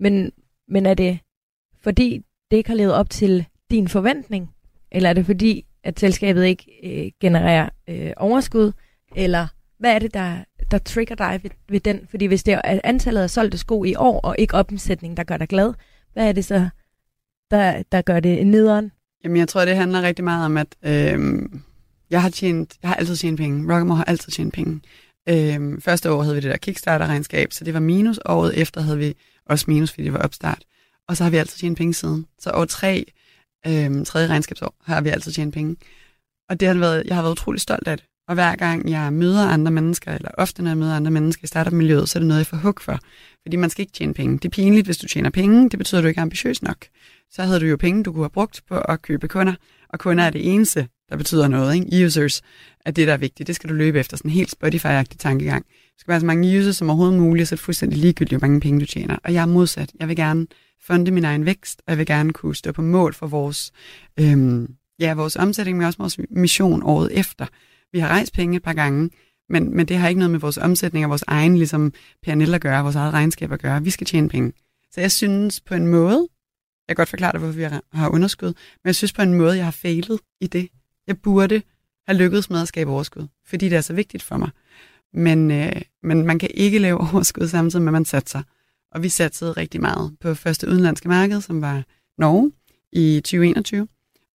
[0.00, 0.32] men,
[0.68, 1.18] men er det
[1.82, 4.50] fordi, det ikke har levet op til din forventning?
[4.92, 8.72] Eller er det fordi, at selskabet ikke øh, genererer øh, overskud?
[9.16, 9.46] Eller
[9.78, 10.36] hvad er det, der,
[10.70, 12.06] der trigger dig ved, ved den?
[12.10, 15.36] Fordi hvis det er antallet af solgte sko i år, og ikke omsætning, der gør
[15.36, 15.74] dig glad,
[16.12, 16.68] hvad er det så,
[17.50, 18.92] der, der gør det nederen?
[19.24, 21.42] Jamen, jeg tror, det handler rigtig meget om, at øh,
[22.10, 23.74] jeg har tjent, jeg har altid tjent penge.
[23.74, 24.80] Rockamore har altid tjent penge.
[25.30, 28.20] Øhm, første år havde vi det der Kickstarter-regnskab, så det var minus.
[28.26, 29.14] Året efter havde vi
[29.46, 30.62] også minus, fordi det var opstart.
[31.08, 32.26] Og så har vi altid tjent penge siden.
[32.38, 33.04] Så år tre,
[33.66, 35.76] øhm, tredje regnskabsår, har vi altid tjent penge.
[36.48, 38.06] Og det har været, jeg har været utrolig stolt af det.
[38.28, 41.46] Og hver gang jeg møder andre mennesker, eller ofte når jeg møder andre mennesker i
[41.46, 42.98] startup-miljøet, så er det noget, jeg får hug for.
[43.42, 44.38] Fordi man skal ikke tjene penge.
[44.38, 45.70] Det er pinligt, hvis du tjener penge.
[45.70, 46.86] Det betyder, at du ikke er ambitiøs nok.
[47.30, 49.54] Så havde du jo penge, du kunne have brugt på at købe kunder.
[49.88, 51.74] Og kunder er det eneste, der betyder noget.
[51.74, 52.06] Ikke?
[52.06, 52.42] Users
[52.84, 53.46] er det, der er vigtigt.
[53.46, 54.16] Det skal du løbe efter.
[54.16, 55.64] Sådan en helt Spotify-agtig tankegang.
[55.64, 58.48] Du skal være så mange users som overhovedet muligt, så er det fuldstændig ligegyldigt, hvor
[58.48, 59.16] mange penge du tjener.
[59.24, 59.92] Og jeg er modsat.
[60.00, 60.46] Jeg vil gerne
[60.86, 63.72] funde min egen vækst, og jeg vil gerne kunne stå på mål for vores,
[64.20, 67.46] øhm, ja, vores omsætning, men også vores mission året efter.
[67.92, 69.10] Vi har rejst penge et par gange,
[69.48, 71.92] men, men det har ikke noget med vores omsætning og vores egen ligesom,
[72.22, 73.84] PNL at gøre, vores eget regnskab at gøre.
[73.84, 74.52] Vi skal tjene penge.
[74.92, 76.28] Så jeg synes på en måde,
[76.88, 79.56] jeg kan godt forklare dig, hvorfor vi har underskud, men jeg synes på en måde,
[79.56, 80.68] jeg har fejlet i det.
[81.08, 81.62] Jeg burde
[82.06, 84.50] have lykkedes med at skabe overskud, fordi det er så vigtigt for mig.
[85.14, 88.42] Men, øh, men man kan ikke lave overskud samtidig med, at man satser.
[88.92, 91.84] Og vi satsede rigtig meget på første udenlandske marked, som var
[92.18, 92.52] Norge
[92.92, 93.88] i 2021.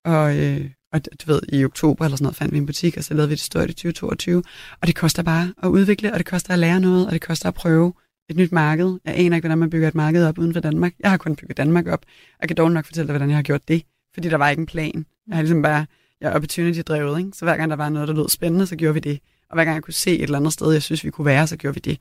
[0.04, 3.04] Og, øh, og du ved, i oktober eller sådan noget fandt vi en butik, og
[3.04, 4.42] så lavede vi det stort i 2022.
[4.80, 7.48] Og det koster bare at udvikle, og det koster at lære noget, og det koster
[7.48, 7.92] at prøve
[8.28, 8.98] et nyt marked.
[9.04, 10.94] Jeg aner ikke, hvordan man bygger et marked op uden for Danmark.
[11.00, 12.04] Jeg har kun bygget Danmark op.
[12.40, 13.82] Jeg kan dog nok fortælle dig, hvordan jeg har gjort det,
[14.14, 15.06] fordi der var ikke en plan.
[15.28, 15.86] Jeg har ligesom bare,
[16.22, 17.30] jeg er opportunity-drevet, ikke?
[17.34, 19.20] så hver gang der var noget, der lød spændende, så gjorde vi det.
[19.50, 21.46] Og hver gang jeg kunne se et eller andet sted, jeg synes, vi kunne være,
[21.46, 21.98] så gjorde vi det.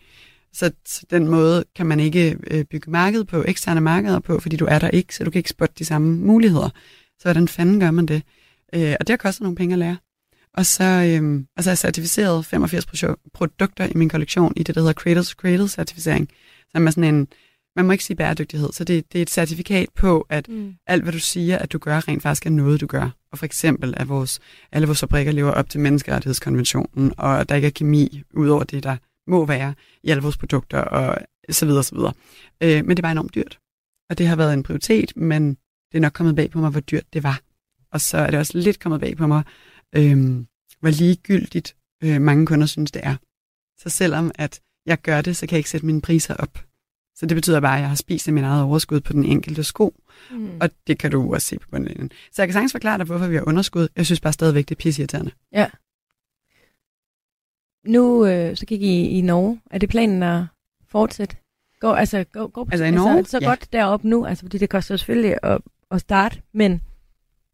[0.53, 0.71] Så,
[1.11, 4.79] den måde kan man ikke øh, bygge marked på, eksterne markeder på, fordi du er
[4.79, 6.69] der ikke, så du kan ikke spotte de samme muligheder.
[7.19, 8.23] Så hvordan fanden gør man det?
[8.73, 9.97] Øh, og det har kostet nogle penge at lære.
[10.53, 12.85] Og så, øh, og så har jeg certificeret 85
[13.33, 16.29] produkter i min kollektion i det, der hedder Cradle to Cradle certificering.
[16.71, 17.27] Så er sådan en,
[17.75, 20.73] man må ikke sige bæredygtighed, så det, det er et certifikat på, at mm.
[20.87, 23.09] alt, hvad du siger, at du gør, rent faktisk er noget, du gør.
[23.31, 24.39] Og for eksempel, at vores,
[24.71, 28.63] alle vores fabrikker lever op til menneskerettighedskonventionen, og at der ikke er kemi ud over
[28.63, 29.73] det, der må være
[30.03, 31.17] i alle vores produkter, og
[31.49, 32.13] så videre, så videre.
[32.63, 33.59] Øh, men det var enormt dyrt.
[34.09, 35.49] Og det har været en prioritet, men
[35.91, 37.41] det er nok kommet bag på mig, hvor dyrt det var.
[37.91, 39.43] Og så er det også lidt kommet bag på mig,
[39.95, 40.45] øh,
[40.79, 43.15] hvor ligegyldigt øh, mange kunder synes, det er.
[43.81, 46.70] Så selvom at jeg gør det, så kan jeg ikke sætte mine priser op.
[47.15, 49.95] Så det betyder bare, at jeg har spist min eget overskud på den enkelte sko.
[50.31, 50.57] Mm.
[50.61, 52.11] Og det kan du også se på bundlinjen.
[52.31, 53.87] Så jeg kan sagtens forklare dig, hvorfor vi har underskud.
[53.95, 55.31] Jeg synes bare stadigvæk, det er pisseirriterende.
[55.51, 55.69] Ja.
[57.85, 59.61] Nu øh, så gik I i Norge.
[59.71, 60.45] Er det planen at
[60.89, 61.35] fortsætte?
[61.79, 63.17] Gå, altså, gå, gå altså i Norge?
[63.17, 63.47] Altså, så ja.
[63.47, 66.81] godt deroppe nu, altså, fordi det koster selvfølgelig at, at starte, men...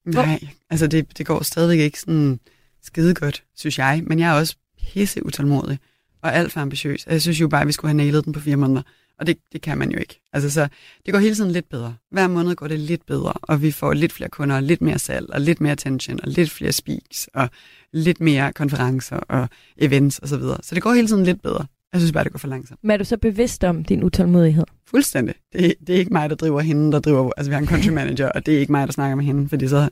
[0.05, 0.39] Nej,
[0.70, 2.39] altså det, det går stadigvæk ikke sådan
[2.82, 4.03] skide godt, synes jeg.
[4.05, 5.80] Men jeg er også pisse utålmodig
[6.22, 7.08] og alt for ambitiøs.
[7.08, 8.82] Jeg synes jo bare, at vi skulle have nailet den på fire måneder.
[9.20, 10.22] Og det, det kan man jo ikke.
[10.34, 10.68] Altså, så
[11.05, 11.95] det går hele tiden lidt bedre.
[12.11, 14.99] Hver måned går det lidt bedre, og vi får lidt flere kunder, og lidt mere
[14.99, 17.49] salg, og lidt mere attention, og lidt flere speaks, og
[17.93, 20.28] lidt mere konferencer og events osv.
[20.28, 20.57] Så, videre.
[20.63, 21.65] så det går hele tiden lidt bedre.
[21.93, 22.80] Jeg synes bare, det går for langsomt.
[22.84, 24.63] Men er du så bevidst om din utålmodighed?
[24.88, 25.36] Fuldstændig.
[25.53, 27.32] Det, det er ikke mig, der driver hende, der driver...
[27.38, 29.49] Altså, vi har en country manager, og det er ikke mig, der snakker med hende,
[29.49, 29.89] fordi så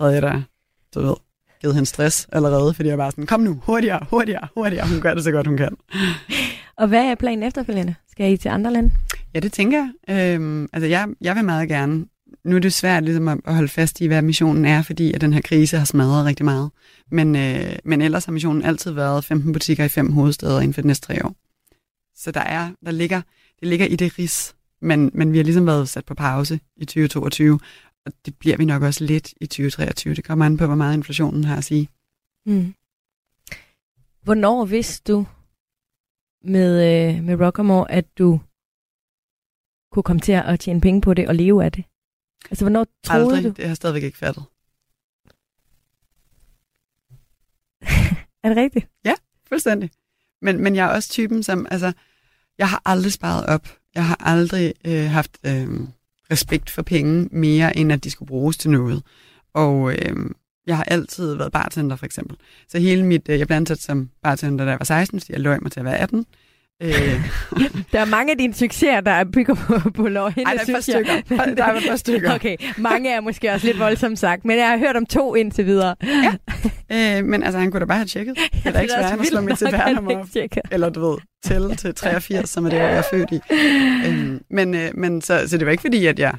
[0.00, 0.42] havde jeg da,
[0.94, 1.14] du ved,
[1.60, 4.88] givet hende stress allerede, fordi jeg bare sådan, kom nu, hurtigere, hurtigere, hurtigere.
[4.88, 5.76] Hun gør det så godt, hun kan.
[6.78, 7.94] Og hvad er planen efterfølgende?
[8.10, 8.92] Skal I til andre lande?
[9.34, 10.34] Ja, det tænker jeg.
[10.34, 12.06] Øhm, altså, jeg, jeg vil meget gerne.
[12.44, 15.32] Nu er det svært ligesom, at holde fast i, hvad missionen er, fordi at den
[15.32, 16.70] her krise har smadret rigtig meget.
[17.10, 20.80] Men, øh, men ellers har missionen altid været 15 butikker i fem hovedsteder inden for
[20.80, 21.34] de næste tre år.
[22.16, 23.22] Så der er, der ligger,
[23.60, 26.84] det ligger i det ris, men, men vi har ligesom været sat på pause i
[26.84, 27.60] 2022,
[28.06, 30.14] og det bliver vi nok også lidt i 2023.
[30.14, 31.88] Det kommer an på, hvor meget inflationen har at sige.
[32.46, 32.74] Mm.
[34.22, 35.26] Hvornår vidste du,
[36.48, 36.72] med,
[37.16, 38.40] øh, med Rockamore, at du
[39.92, 41.84] kunne komme til at tjene penge på det og leve af det?
[42.50, 43.44] Altså, hvornår troede Aldrig.
[43.44, 43.48] du?
[43.48, 44.44] Det har jeg stadigvæk ikke fattet.
[48.42, 48.88] er det rigtigt?
[49.04, 49.14] Ja,
[49.48, 49.90] fuldstændig.
[50.42, 51.92] Men, men jeg er også typen, som, altså,
[52.58, 53.68] jeg har aldrig sparet op.
[53.94, 55.80] Jeg har aldrig øh, haft øh,
[56.30, 59.02] respekt for penge mere, end at de skulle bruges til noget.
[59.54, 60.30] Og øh,
[60.66, 62.36] jeg har altid været bartender, for eksempel.
[62.68, 65.40] Så hele mit, øh, jeg blev ansat som bartender, da jeg var 16, fordi jeg
[65.40, 66.26] løg mig til at være 18.
[66.82, 66.90] Øh.
[67.92, 70.26] der er mange af dine succeser, der bygger på, på lov.
[70.26, 71.20] Ej, der er et par stykker.
[71.54, 72.34] Der er et par stykker.
[72.34, 75.66] Okay, mange er måske også lidt voldsomt sagt, men jeg har hørt om to indtil
[75.66, 75.94] videre.
[76.02, 76.34] ja,
[77.18, 78.36] øh, men altså, han kunne da bare have tjekket.
[78.52, 80.62] Det er da ikke svært at slå mit cpr op.
[80.72, 83.40] Eller du ved, tælle til 83, som er det, jeg er født i.
[84.08, 86.34] Øh, men øh, men så, så det var ikke fordi, at jeg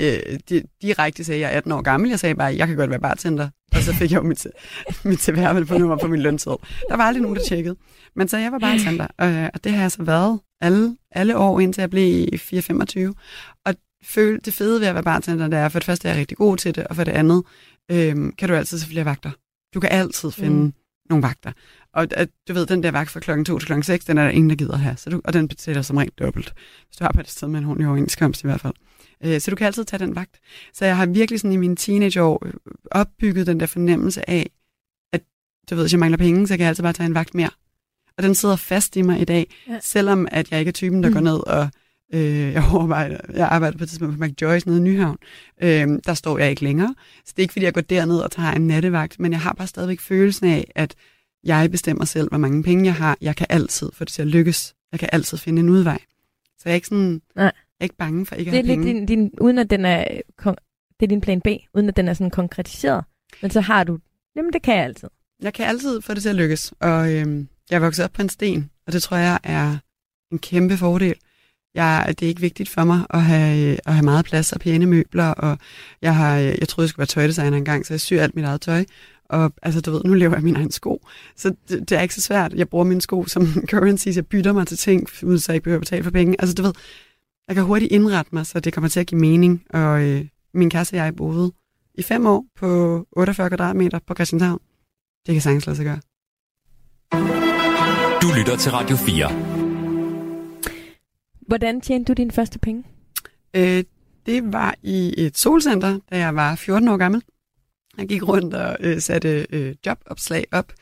[0.00, 0.38] øh,
[0.82, 2.10] direkte sagde, at jeg er 18 år gammel.
[2.10, 3.48] Jeg sagde bare, at jeg kan godt være bartender.
[3.78, 4.46] Og så fik jeg jo mit,
[5.04, 6.58] mit CVR på nummer på min lønseddel.
[6.88, 7.76] Der var aldrig nogen, der tjekkede.
[8.16, 11.60] Men så jeg var bartender, og, og det har jeg så været alle, alle år,
[11.60, 13.12] indtil jeg blev 4-25.
[13.64, 13.74] Og
[14.04, 16.36] føl, det fede ved at være bartender, det er, for det første er jeg rigtig
[16.36, 17.42] god til det, og for det andet
[17.90, 19.30] øh, kan du altid se flere vagter.
[19.74, 20.72] Du kan altid finde mm.
[21.10, 21.52] nogle vagter.
[21.94, 24.22] Og at, du ved, den der vagt fra klokken 2 til klokken 6, den er
[24.22, 24.96] der ingen, der gider have.
[24.96, 26.54] Så du, og den betaler som rent dobbelt.
[26.86, 28.74] Hvis du arbejder et sted med en ordentlig overenskomst i hvert fald.
[29.24, 30.40] Øh, så du kan altid tage den vagt.
[30.72, 32.52] Så jeg har virkelig sådan i mine teenageår øh,
[32.90, 34.50] opbygget den der fornemmelse af,
[35.12, 35.20] at
[35.70, 37.50] du ved, hvis jeg mangler penge, så kan jeg altid bare tage en vagt mere.
[38.16, 39.78] Og den sidder fast i mig i dag, ja.
[39.82, 41.14] selvom at jeg ikke er typen, der mm.
[41.14, 41.68] går ned og
[42.14, 45.16] øh, jeg, arbejder, jeg arbejder på et tidspunkt på McJoy's nede i Nyhavn.
[45.62, 46.94] Øh, der står jeg ikke længere.
[47.24, 49.52] Så det er ikke, fordi jeg går derned og tager en nattevagt, men jeg har
[49.52, 50.94] bare stadigvæk følelsen af, at
[51.44, 53.16] Jeg bestemmer selv, hvor mange penge jeg har.
[53.20, 54.74] Jeg kan altid få det til at lykkes.
[54.92, 55.98] Jeg kan altid finde en udvej.
[56.58, 57.52] Så jeg er ikke sådan, Nej.
[57.80, 59.00] Jeg er ikke bange for ikke at Det er have lidt penge.
[59.00, 60.04] din, din, uden at den er,
[61.00, 63.04] det er din plan B, uden at den er sådan konkretiseret.
[63.42, 63.98] Men så har du,
[64.36, 65.08] jamen det kan jeg altid.
[65.42, 66.72] Jeg kan altid få det til at lykkes.
[66.80, 69.76] Og øhm, jeg er vokset op på en sten, og det tror jeg er
[70.32, 71.14] en kæmpe fordel.
[71.74, 74.86] Jeg, det er ikke vigtigt for mig at have, at have meget plads og pæne
[74.86, 75.58] møbler, og
[76.02, 78.60] jeg, har, jeg troede, jeg skulle være tøjdesigner engang, så jeg syr alt mit eget
[78.60, 78.84] tøj.
[79.30, 81.06] Og altså, du ved, nu lever jeg min egen sko.
[81.36, 82.52] Så det, det er ikke så svært.
[82.52, 84.16] Jeg bruger mine sko som currencies.
[84.16, 86.36] Jeg bytter mig til ting, uden så jeg ikke behøver at betale for penge.
[86.38, 86.72] Altså, du ved,
[87.48, 89.64] jeg kan hurtigt indrette mig, så det kommer til at give mening.
[89.70, 90.24] Og øh,
[90.54, 91.52] min kæreste og jeg boede
[91.94, 94.60] i fem år på 48 kvadratmeter på Christianshavn.
[95.26, 96.00] Det kan sagtens lade sig gøre.
[98.22, 99.28] Du lytter til Radio 4.
[101.40, 102.84] Hvordan tjente du dine første penge?
[103.54, 103.84] Øh,
[104.26, 107.22] det var i et solcenter, da jeg var 14 år gammel.
[107.98, 110.72] Jeg gik rundt og øh, satte øh, jobopslag op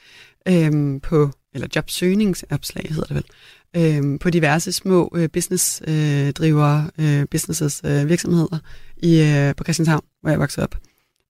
[0.49, 3.25] øh, på, eller jobsøgningsopslag hedder det vel,
[3.77, 8.59] øh, på diverse små øh, businessdrivere, øh, øh, businesses øh, virksomheder
[8.97, 10.77] i, øh, på Christianshavn, hvor jeg voksede op.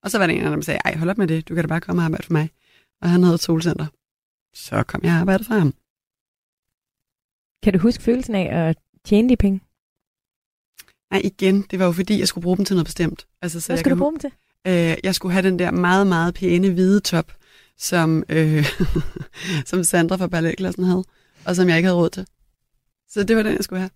[0.03, 1.55] Og så var der en af dem, der sagde, ej, hold op med det, du
[1.55, 2.51] kan da bare komme og arbejde for mig.
[3.03, 3.87] Og han havde et solcenter.
[4.55, 5.75] Så kom jeg og arbejdede for ham.
[7.63, 9.61] Kan du huske følelsen af at tjene de penge?
[11.11, 13.27] Nej, igen, det var jo fordi, jeg skulle bruge dem til noget bestemt.
[13.43, 14.31] Altså, så Hvad jeg skal kan du bruge dem til?
[14.67, 17.33] Øh, jeg skulle have den der meget, meget pæne hvide top,
[17.79, 18.67] som, øh,
[19.71, 21.05] som Sandra fra balletklassen havde,
[21.45, 22.27] og som jeg ikke havde råd til.
[23.09, 23.91] Så det var den, jeg skulle have.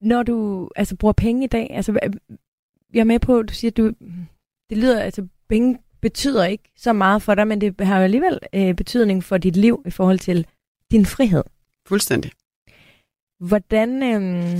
[0.00, 1.98] Når du altså, bruger penge i dag, altså,
[2.94, 3.92] jeg er med på, at du siger, at du,
[4.70, 8.38] det lyder, altså penge betyder ikke så meget for dig, men det har jo alligevel
[8.54, 10.46] øh, betydning for dit liv i forhold til
[10.90, 11.42] din frihed.
[11.86, 12.30] Fuldstændig.
[13.40, 14.58] Hvordan, øh,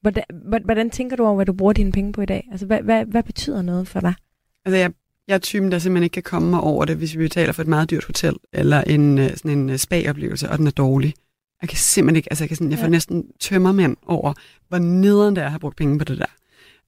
[0.00, 2.48] hvordan, hvordan, hvordan tænker du over, hvad du bruger dine penge på i dag?
[2.50, 4.14] Altså, hvad, hvad, hvad betyder noget for dig?
[4.64, 4.92] Altså, jeg,
[5.28, 7.62] jeg er typen, der simpelthen ikke kan komme mig over det, hvis vi betaler for
[7.62, 11.14] et meget dyrt hotel, eller en, øh, sådan en øh, spa-oplevelse, og den er dårlig.
[11.62, 12.90] Jeg kan simpelthen ikke, altså jeg, kan sådan, jeg får Ja.
[12.90, 14.34] næsten tømmermænd over,
[14.68, 16.24] hvor nederen det er at have brugt penge på det der.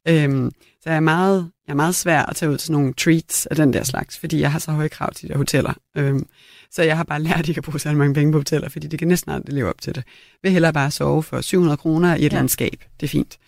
[0.09, 0.51] Øhm,
[0.83, 3.57] så jeg er, meget, jeg er meget svær at tage ud til nogle treats af
[3.57, 5.73] den der slags, fordi jeg har så høje krav til de der hoteller.
[5.97, 6.27] Øhm,
[6.71, 8.99] så jeg har bare lært ikke at bruge så mange penge på hoteller, fordi det
[8.99, 10.05] kan næsten aldrig leve op til det.
[10.43, 12.37] Vil hellere bare sove for 700 kroner i et Ja.
[12.37, 12.85] landskab.
[13.01, 13.39] Det er fint.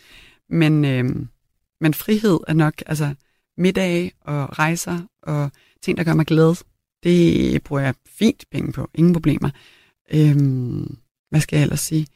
[0.50, 1.28] Men, øhm,
[1.80, 3.14] men frihed er nok, altså
[3.58, 5.50] middage og rejser og
[5.82, 6.54] ting, der gør mig glad,
[7.02, 8.90] det bruger jeg fint penge på.
[8.94, 9.50] Ingen problemer.
[10.14, 10.96] Øhm,
[11.32, 12.06] hvad skal jeg ellers sige?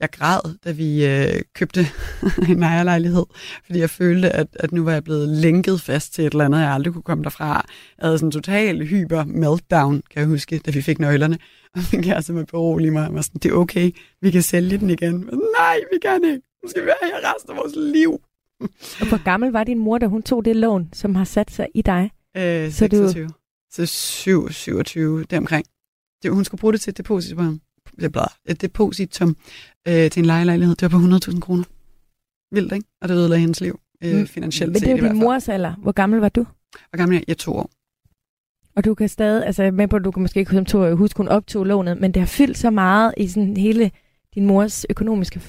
[0.00, 1.86] Jeg græd, da vi øh, købte
[2.48, 3.24] en ejerlejlighed,
[3.66, 6.60] fordi jeg følte, at, at nu var jeg blevet lænket fast til et eller andet,
[6.60, 7.46] jeg aldrig kunne komme derfra.
[7.98, 11.38] Jeg havde sådan en total hyper meltdown, kan jeg huske, da vi fik nøglerne.
[11.74, 13.90] Og min kæreste med berolige mig, og var sådan, det er okay,
[14.20, 15.12] vi kan sælge den igen.
[15.24, 16.42] Men, Nej, vi kan ikke.
[16.64, 18.20] Nu skal vi være her resten af vores liv.
[19.00, 21.66] Og hvor gammel var din mor, da hun tog det lån, som har sat sig
[21.74, 22.10] i dig?
[22.36, 23.30] Øh, Så du- 26.
[23.72, 25.66] Så 7, 27, deromkring.
[26.22, 27.58] Det, hun skulle bruge det til et depositum, det bla,
[28.48, 29.36] et depositum
[29.88, 30.74] øh, til en lejelejlighed.
[30.76, 31.64] Det var på 100.000 kroner.
[32.52, 32.86] Vildt, ikke?
[33.02, 34.26] Og det ødelagde hendes liv, øh, Mm.
[34.26, 35.74] finansielt Men det er jo din mors alder.
[35.74, 36.42] Hvor gammel var du?
[36.90, 37.24] Hvor gammel er jeg?
[37.28, 37.70] Jeg er to år.
[38.76, 41.66] Og du kan stadig, altså med på, at du kan måske ikke huske, hun optog
[41.66, 43.90] lånet, men det har fyldt så meget i sådan hele
[44.34, 45.40] din mors økonomiske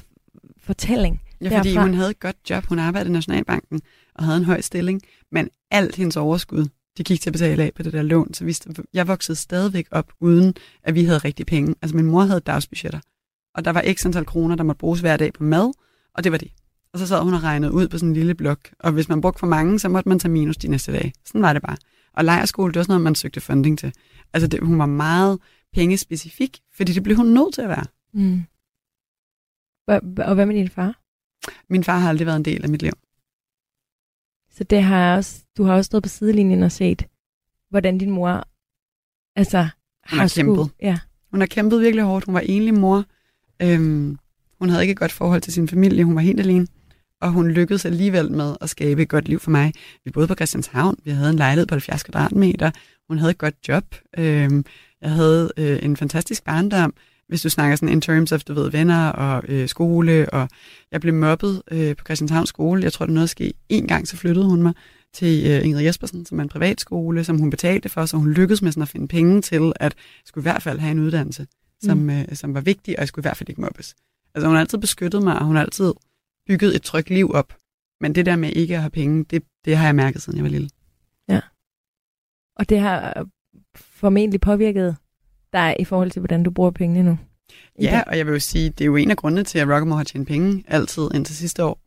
[0.58, 1.22] fortælling.
[1.42, 1.82] Ja, fordi Derfra.
[1.82, 2.66] hun havde et godt job.
[2.66, 3.82] Hun arbejdede i Nationalbanken
[4.16, 5.02] og havde en høj stilling.
[5.32, 6.66] Men alt hendes overskud,
[6.98, 8.34] det gik til at betale af på det der lån.
[8.34, 8.56] Så vi,
[8.93, 11.76] jeg voksede stadigvæk op, uden at vi havde rigtig penge.
[11.82, 13.00] Altså min mor havde dagsbudgetter.
[13.56, 15.74] Og der var x antal kroner, der måtte bruges hver dag på mad.
[16.14, 16.52] Og det var det.
[16.93, 18.70] Og så sad hun og regnede ud på sådan en lille blok.
[18.80, 21.14] Og hvis man brugte for mange, så måtte man tage minus de næste dage.
[21.26, 21.78] Sådan var det bare.
[22.14, 23.93] Og lejerskole, det var sådan noget, man søgte funding til.
[24.34, 25.39] Altså det, hun var meget
[25.74, 27.86] pengespecifik, fordi det blev hun nødt til at være.
[28.14, 28.43] Mm.
[30.18, 31.00] Og hvad med din far?
[31.70, 32.93] Min far har aldrig været en del af mit liv.
[34.58, 37.06] Så det har også, du har også stået på sidelinjen og set,
[37.70, 38.43] hvordan din mor
[39.36, 39.68] altså,
[40.10, 40.70] Hun har skulle- kæmpet.
[40.82, 40.97] Ja.
[41.32, 42.26] Hun har kæmpet virkelig hårdt.
[42.26, 43.06] Hun var enlig mor.
[43.62, 44.18] Øhm,
[44.60, 46.03] hun havde ikke et godt forhold til sin familie.
[46.03, 46.68] Hun var helt alene.
[47.22, 49.74] Og hun lykkedes alligevel med at skabe et godt liv for mig.
[50.06, 50.95] Vi boede på Christianshavn.
[51.03, 52.72] Vi havde en lejlighed på 70 kvadratmeter.
[53.08, 53.95] Hun havde et godt job.
[54.18, 54.66] Øhm,
[55.01, 56.93] jeg havde øh, en fantastisk barndom.
[57.28, 60.30] Hvis du snakker sådan in terms of, du ved, venner og øh, skole.
[60.34, 60.49] Og
[60.91, 62.84] jeg blev mobbet øh, på Christianshavns skole.
[62.84, 64.73] Jeg tror, det nåede at ske en gang, så flyttede hun mig
[65.13, 68.61] til øh, Ingrid Jespersen, som er en privatskole, som hun betalte for, så hun lykkedes
[68.61, 71.47] med sådan at finde penge til, at jeg skulle i hvert fald have en uddannelse,
[71.84, 72.09] som, mm.
[72.09, 73.95] øh, som var vigtig, og jeg skulle i hvert fald ikke mobbes.
[74.36, 75.93] Altså hun har altid beskyttet mig, og hun har altid
[76.47, 77.53] bygget et trygt liv op.
[78.01, 80.43] Men det der med ikke at have penge, det, det har jeg mærket, siden jeg
[80.43, 80.69] var lille.
[82.55, 83.26] Og det har
[83.76, 84.97] formentlig påvirket
[85.56, 87.18] dig i forhold til, hvordan du bruger pengene nu.
[87.82, 88.03] Ja, dag.
[88.08, 90.03] og jeg vil jo sige, det er jo en af grundene til, at Rockamore har
[90.03, 91.80] tjent penge altid indtil sidste år.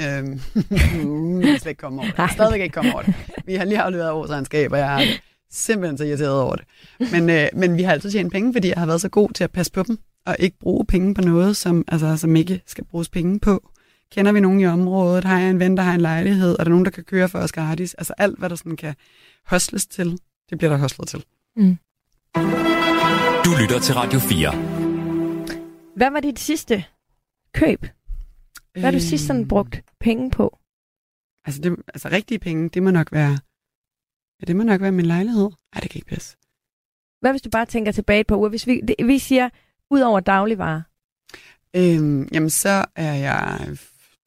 [0.00, 0.40] Øhm,
[1.42, 2.18] jeg er slet ikke kommet over det.
[2.18, 3.14] Jeg er stadigvæk ikke kommet over det.
[3.46, 5.04] Vi har lige afleveret årsregnskab, og jeg har
[5.50, 6.64] simpelthen så irriteret over det.
[7.12, 9.44] Men, øh, men vi har altid tjent penge, fordi jeg har været så god til
[9.44, 12.84] at passe på dem, og ikke bruge penge på noget, som, altså, som ikke skal
[12.84, 13.70] bruges penge på.
[14.12, 15.24] Kender vi nogen i området?
[15.24, 16.56] Har jeg en ven, der har en lejlighed?
[16.58, 17.94] Er der nogen, der kan køre for os gratis?
[17.94, 18.94] Altså alt, hvad der sådan kan
[19.46, 20.18] hostles til,
[20.50, 21.24] det bliver der hostlet til.
[21.56, 21.78] Mm.
[22.36, 24.50] Du lytter til Radio 4.
[25.96, 26.84] Hvad var dit sidste
[27.54, 27.86] køb?
[28.72, 30.58] Hvad har du sidst sådan brugt penge på?
[31.44, 33.38] Altså, det, altså rigtige penge, det må nok være...
[34.40, 35.50] Ja, det må nok være min lejlighed.
[35.74, 36.36] Nej, det kan ikke passe.
[37.20, 38.48] Hvad hvis du bare tænker tilbage et par uger?
[38.48, 39.48] Hvis vi, det, vi siger,
[39.90, 40.82] ud over dagligvarer.
[41.76, 43.60] Øhm, jamen, så er jeg...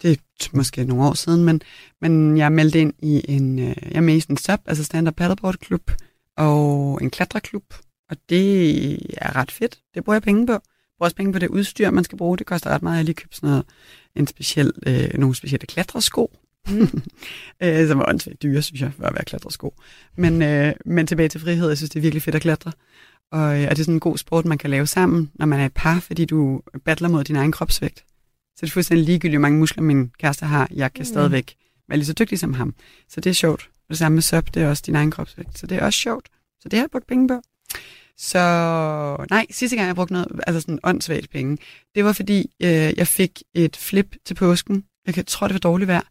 [0.01, 1.61] Det er måske nogle år siden, men,
[2.01, 3.59] men jeg er meldt ind i en...
[3.59, 5.91] Øh, jeg er med i sådan en stop, altså stand-up paddleboard klub,
[6.37, 7.73] og en klatreklub.
[8.09, 9.79] Og det er ret fedt.
[9.93, 10.53] Det bruger jeg penge på.
[10.53, 10.61] Jeg
[10.97, 12.37] bruger også penge på det udstyr, man skal bruge.
[12.37, 12.97] Det koster ret meget.
[12.97, 13.65] Jeg lige købt sådan noget,
[14.15, 16.31] en speciel, øh, nogle specielle klatresko.
[16.69, 17.01] Mm.
[17.63, 19.73] øh, som var åndssvagt dyre, synes jeg, for at være klatresko.
[20.15, 22.71] Men, øh, men tilbage til frihed, jeg synes, det er virkelig fedt at klatre.
[23.31, 25.59] Og, øh, og det er sådan en god sport, man kan lave sammen, når man
[25.59, 27.99] er et par, fordi du battler mod din egen kropsvægt.
[28.55, 30.67] Så det er fuldstændig ligegyldigt, hvor mange muskler min kæreste har.
[30.71, 31.05] Jeg kan mm.
[31.05, 31.55] stadigvæk
[31.87, 32.73] være lige så dygtig som ham.
[33.09, 33.69] Så det er sjovt.
[33.73, 35.59] Og det samme med SUP, det er også din egen kropsvægt.
[35.59, 36.29] Så det er også sjovt.
[36.59, 37.41] Så det har jeg brugt penge på.
[38.17, 38.39] Så
[39.29, 41.57] nej, sidste gang jeg brugte noget, altså sådan åndssvagt penge,
[41.95, 44.83] det var fordi, øh, jeg fik et flip til påsken.
[45.05, 46.01] Jeg kan, tror, det var dårligt vejr.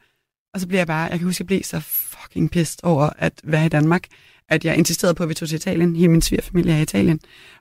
[0.54, 3.40] Og så blev jeg bare, jeg kan huske, jeg blev så fucking pissed over at
[3.44, 4.04] være i Danmark,
[4.48, 5.96] at jeg insisterede på, at vi tog til Italien.
[5.96, 7.20] Hele min svigerfamilie er i Italien.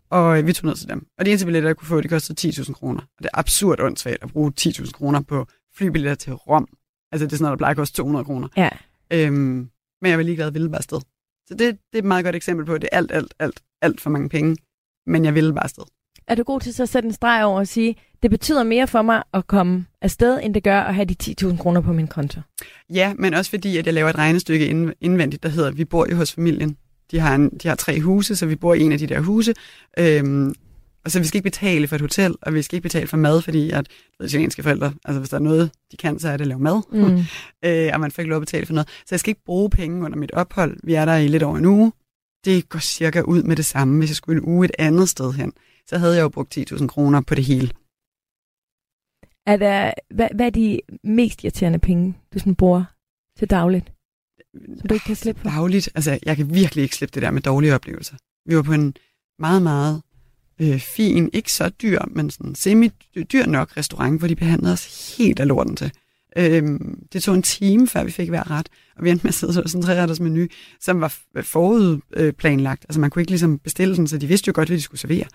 [0.09, 1.07] Og vi tog ned til dem.
[1.17, 3.01] Og de eneste billetter, jeg kunne få, det kostede 10.000 kroner.
[3.01, 6.67] Og det er absurd åndssvagt at bruge 10.000 kroner på flybilletter til Rom.
[7.11, 8.47] Altså det er sådan noget, der plejer at koste 200 kroner.
[8.57, 8.69] Ja.
[9.11, 9.69] Øhm,
[10.01, 10.99] men jeg var ligeglad, ville bare sted.
[11.47, 13.61] Så det, det er et meget godt eksempel på, at det er alt, alt, alt,
[13.81, 14.57] alt for mange penge.
[15.07, 15.83] Men jeg ville bare sted.
[16.27, 18.87] Er du god til så at sætte en streg over og sige, det betyder mere
[18.87, 22.07] for mig at komme afsted, end det gør at have de 10.000 kroner på min
[22.07, 22.41] konto?
[22.93, 26.15] Ja, men også fordi, at jeg laver et regnestykke indvendigt, der hedder, vi bor jo
[26.15, 26.77] hos familien.
[27.11, 29.19] De har, en, de har tre huse, så vi bor i en af de der
[29.19, 29.53] huse.
[29.99, 30.53] Øhm,
[31.07, 33.17] og så vi skal ikke betale for et hotel, og vi skal ikke betale for
[33.17, 33.87] mad, fordi at
[34.23, 36.81] italienske forældre, altså hvis der er noget, de kan, så er det at lave mad.
[36.91, 37.23] Mm.
[37.69, 38.87] øh, og man får ikke lov at betale for noget.
[38.87, 40.77] Så jeg skal ikke bruge penge under mit ophold.
[40.83, 41.91] Vi er der i lidt over en uge.
[42.45, 45.33] Det går cirka ud med det samme, hvis jeg skulle en uge et andet sted
[45.33, 45.53] hen.
[45.89, 47.71] Så havde jeg jo brugt 10.000 kroner på det hele.
[49.45, 52.83] Er der, hvad, hvad er de mest irriterende penge, du sådan bruger
[53.37, 53.91] til dagligt?
[54.77, 55.49] Som du ikke kan slippe for?
[55.49, 55.89] Dagligt?
[55.95, 58.15] Altså, jeg kan virkelig ikke slippe det der med dårlige oplevelser.
[58.45, 58.95] Vi var på en
[59.39, 60.01] meget, meget
[60.61, 65.39] øh, fin, ikke så dyr, men sådan semi-dyr nok restaurant, hvor de behandlede os helt
[65.39, 65.91] af lorten til.
[66.37, 69.35] Øhm, det tog en time, før vi fik hver ret, og vi endte med at
[69.35, 70.47] sidde sådan en treretters menu,
[70.81, 72.85] som var forudplanlagt.
[72.89, 75.01] Altså man kunne ikke ligesom bestille den, så de vidste jo godt, hvad de skulle
[75.01, 75.25] servere.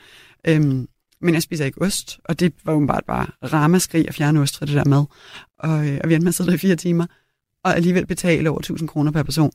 [0.48, 0.88] Øhm,
[1.20, 4.58] men jeg spiser ikke ost, og det var jo bare, bare ramaskrig at fjerne ost
[4.58, 5.04] fra det der mad.
[5.58, 7.06] Og, øh, og vi endte med at sidde der i fire timer,
[7.64, 9.52] og alligevel betale over 1000 kroner per person.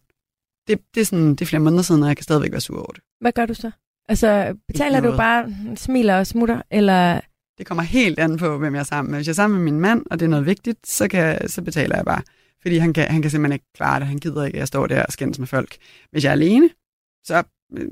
[0.67, 2.77] Det, det, er sådan, det er flere måneder siden, og jeg kan stadigvæk være sur
[2.77, 3.03] over det.
[3.21, 3.71] Hvad gør du så?
[4.07, 7.21] Altså, betaler du bare, smiler og smutter, eller...
[7.57, 9.19] Det kommer helt an på, hvem jeg er sammen med.
[9.19, 11.61] Hvis jeg er sammen med min mand, og det er noget vigtigt, så, kan, så
[11.61, 12.21] betaler jeg bare.
[12.61, 14.07] Fordi han kan, han kan simpelthen ikke klare det.
[14.07, 15.77] Han gider ikke, at jeg står der og skændes med folk.
[16.11, 16.69] Hvis jeg er alene,
[17.23, 17.43] så,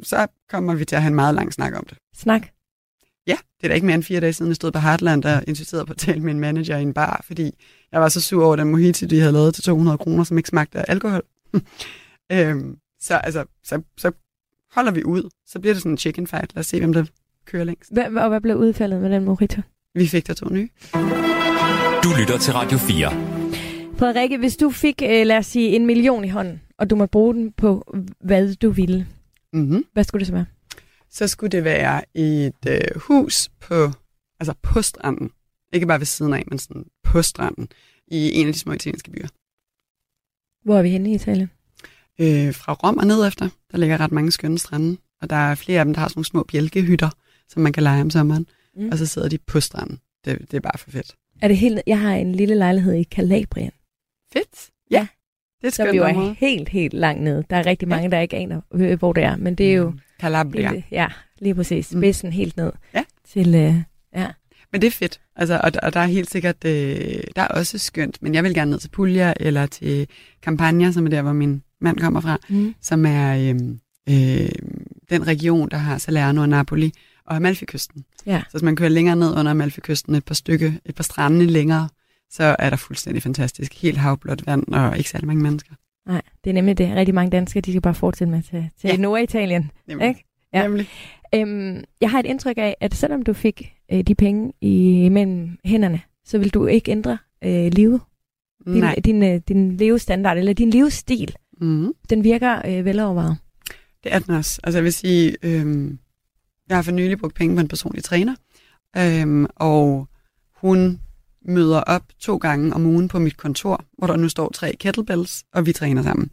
[0.03, 1.97] så kommer vi til at have en meget lang snak om det.
[2.15, 2.47] Snak?
[3.27, 5.43] Ja, det er da ikke mere end fire dage siden, jeg stod på Heartland og
[5.47, 7.51] insisterede på at tale med en manager i en bar, fordi
[7.91, 10.49] jeg var så sur over den mojito, de havde lavet til 200 kroner, som ikke
[10.49, 11.23] smagte af alkohol.
[12.31, 14.11] øhm, så, altså, så, så
[14.75, 16.55] holder vi ud, så bliver det sådan en chicken fight.
[16.55, 17.05] Lad os se, hvem der
[17.45, 17.93] kører længst.
[17.93, 19.61] Hvad, og hvad blev udfaldet med den mojito?
[19.93, 20.69] Vi fik der to nye.
[22.03, 23.11] Du lytter til Radio 4.
[23.97, 27.05] Frederikke, hvis du fik, øh, lad os sige, en million i hånden, og du må
[27.05, 29.07] bruge den på, hvad du ville,
[29.53, 29.85] mm-hmm.
[29.93, 30.45] hvad skulle det så være?
[31.09, 33.91] Så skulle det være et øh, hus på,
[34.39, 35.31] altså på stranden.
[35.73, 37.67] Ikke bare ved siden af, men sådan på stranden
[38.07, 39.27] i en af de små italienske byer.
[40.63, 41.49] Hvor er vi henne i Italien?
[42.19, 43.49] Øh, fra Rom og ned efter.
[43.71, 44.97] Der ligger ret mange skønne strande.
[45.21, 47.09] Og der er flere af dem, der har sådan nogle små bjælkehytter,
[47.49, 48.47] som man kan lege om sommeren.
[48.75, 48.89] Mm.
[48.91, 49.99] Og så sidder de på stranden.
[50.25, 51.15] Det, det er bare for fedt.
[51.41, 51.81] Er det helt...
[51.87, 53.71] Jeg har en lille lejlighed i Calabrien.
[54.33, 54.69] Fedt.
[54.91, 55.07] Ja.
[55.61, 57.43] Det er Som jo er helt, helt langt nede.
[57.49, 58.09] Der er rigtig mange, ja.
[58.09, 59.35] der ikke aner, øh, hvor det er.
[59.35, 59.89] Men det er jo...
[59.89, 59.99] Mm.
[60.19, 60.71] Calabria.
[60.71, 61.07] Helt, ja,
[61.39, 61.93] lige præcis.
[61.93, 62.01] Mm.
[62.01, 62.33] Spidsen mm.
[62.33, 62.71] helt ned.
[62.93, 63.03] Ja.
[63.27, 63.75] Til, øh,
[64.15, 64.27] ja.
[64.71, 65.21] Men det er fedt.
[65.35, 68.53] Altså, og, og der er helt sikkert, øh, der er også skønt, men jeg vil
[68.53, 70.07] gerne ned til Puglia eller til
[70.41, 72.75] Campania, som er der, hvor min mand kommer fra, mm.
[72.81, 73.55] som er øh,
[74.09, 74.49] øh,
[75.09, 76.91] den region, der har Salerno og Napoli
[77.25, 78.05] og Amalfi-kysten.
[78.25, 78.41] Ja.
[78.45, 81.89] Så hvis man kører længere ned under Amalfi-kysten, et par stykke, et par strande længere,
[82.29, 83.81] så er der fuldstændig fantastisk.
[83.81, 85.73] Helt havblåt vand og ikke særlig mange mennesker.
[86.07, 86.95] Nej, det er nemlig det.
[86.95, 88.97] Rigtig mange danskere, de skal bare fortsætte med til, til ja.
[88.97, 89.71] Norditalien.
[89.87, 90.07] Nemlig.
[90.07, 90.25] Ikke?
[90.53, 90.63] Ja.
[90.63, 90.87] Nemlig.
[91.35, 95.57] Øhm, jeg har et indtryk af, at selvom du fik øh, de penge i, mellem
[95.65, 98.01] hænderne, så vil du ikke ændre øh, livet.
[98.65, 98.95] Din, Nej.
[99.05, 101.93] din, øh, din levestandard, eller din livsstil, Mm.
[102.09, 103.37] den virker øh, velovervejet.
[104.03, 104.59] Det er den også.
[104.63, 105.99] Altså jeg vil sige, øhm,
[106.69, 108.35] jeg har for nylig brugt penge på en personlig træner,
[108.97, 110.09] øhm, og
[110.55, 110.99] hun
[111.45, 115.43] møder op to gange om ugen på mit kontor, hvor der nu står tre kettlebells,
[115.53, 116.31] og vi træner sammen.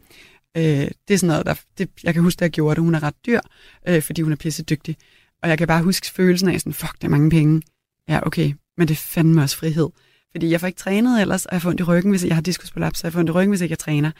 [0.57, 0.63] Øh,
[1.07, 2.83] det er sådan noget, der, det, jeg kan huske, da jeg gjorde det.
[2.83, 3.39] Hun er ret dyr,
[3.87, 4.97] øh, fordi hun er pisse dygtig.
[5.43, 7.61] Og jeg kan bare huske følelsen af sådan, fuck, det er mange penge.
[8.09, 9.89] Ja, okay, men det er fandme også frihed.
[10.35, 12.41] Fordi jeg får ikke trænet ellers, og jeg får ondt i ryggen, hvis jeg har
[12.41, 14.11] diskusprolaps, så jeg får ondt i ryggen, hvis ikke jeg træner.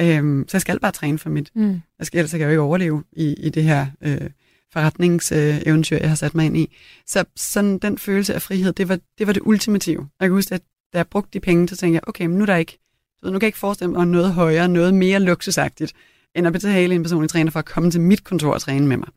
[0.00, 1.50] Øhm, så jeg skal bare træne for mit.
[1.54, 1.80] Mm.
[1.98, 4.30] Jeg skal, ellers kan jeg jo ikke overleve i, i det her øh,
[4.72, 6.76] forretningseventyr, øh, jeg har sat mig ind i.
[7.06, 10.08] Så sådan den følelse af frihed, det var det, var det ultimative.
[10.20, 10.62] Jeg kan huske, at
[10.92, 12.78] da jeg brugte de penge, så tænkte jeg, okay, men nu er der ikke,
[13.20, 15.92] så nu kan jeg ikke forestille mig noget højere, noget mere luksusagtigt,
[16.34, 18.96] end at betale en personlig træner for at komme til mit kontor og træne med
[18.96, 19.08] mig.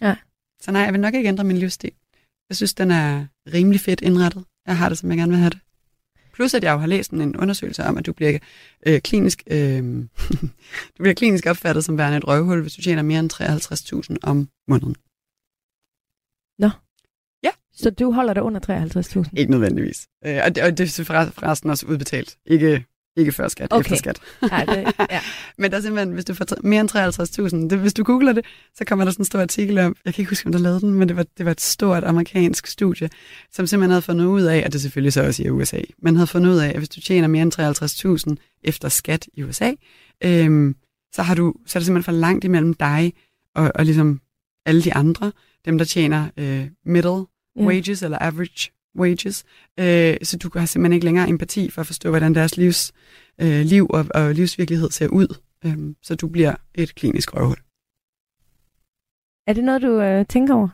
[0.00, 0.16] Ja.
[0.60, 1.92] Så nej, jeg vil nok ikke ændre min livsstil.
[2.48, 4.44] Jeg synes, den er rimelig fedt indrettet.
[4.66, 5.58] Jeg har det, som jeg gerne vil have det.
[6.36, 8.38] Plus at jeg jo har læst en undersøgelse om, at du bliver
[8.86, 9.82] øh, klinisk, øh,
[10.96, 13.32] du bliver klinisk opfattet som værende et røvhul, hvis du tjener mere end
[14.12, 14.96] 53.000 om måneden.
[17.76, 19.30] Så du holder dig under 53.000?
[19.36, 20.08] Ikke nødvendigvis.
[20.26, 21.04] Øh, og, det, og det er
[21.38, 22.38] forresten også udbetalt.
[22.46, 22.84] Ikke,
[23.16, 23.80] ikke før skat, Okay.
[23.92, 24.20] efter skat.
[24.52, 25.20] Ja, det, ja.
[25.58, 26.90] Men der er simpelthen, hvis du får mere end
[27.64, 28.44] 53.000, det, hvis du googler det,
[28.74, 30.80] så kommer der sådan en stor artikel om, jeg kan ikke huske, om der lavede
[30.80, 33.10] den, men det var, det var et stort amerikansk studie,
[33.52, 36.16] som simpelthen havde fundet ud af, og det er selvfølgelig så også i USA, men
[36.16, 39.72] havde fundet ud af, at hvis du tjener mere end 53.000 efter skat i USA,
[40.24, 40.76] øhm,
[41.12, 43.12] så, har du, så er det simpelthen for langt imellem dig
[43.54, 44.20] og, og ligesom
[44.66, 45.32] alle de andre,
[45.64, 47.24] dem der tjener øh, middle
[47.58, 47.62] Ja.
[47.66, 49.44] wages eller average wages,
[49.78, 52.92] øh, så du har simpelthen ikke længere empati for at forstå, hvordan deres livs,
[53.40, 55.36] øh, liv og, og livsvirkelighed ser ud.
[55.64, 57.56] Øh, så du bliver et klinisk røvhul.
[59.46, 60.68] Er det noget, du øh, tænker over?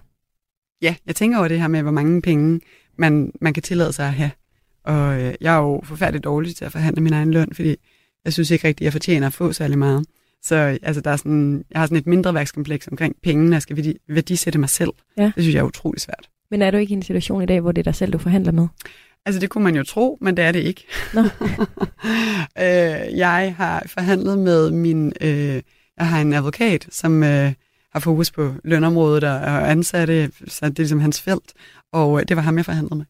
[0.82, 2.60] Ja, jeg tænker over det her med, hvor mange penge
[2.96, 4.30] man, man kan tillade sig at have.
[4.84, 7.76] Og øh, jeg er jo forfærdeligt dårlig til at forhandle min egen løn, fordi
[8.24, 10.06] jeg synes ikke rigtigt, at jeg fortjener at få særlig meget.
[10.42, 13.76] Så altså, der er sådan, jeg har sådan et mindre værkskompleks omkring pengene, jeg skal
[13.76, 14.90] værdi, værdisætte mig selv.
[15.16, 15.24] Ja.
[15.24, 16.28] Det synes jeg er utrolig svært.
[16.52, 18.18] Men er du ikke i en situation i dag, hvor det er dig selv, du
[18.18, 18.68] forhandler med?
[19.26, 20.84] Altså, det kunne man jo tro, men det er det ikke.
[21.14, 21.20] Nå.
[22.64, 25.12] øh, jeg har forhandlet med min...
[25.20, 25.62] Øh,
[25.96, 27.52] jeg har en advokat, som øh,
[27.92, 31.52] har fokus på lønområdet og, og ansatte, så det er ligesom hans felt.
[31.92, 33.04] Og øh, det var ham, jeg forhandlede med.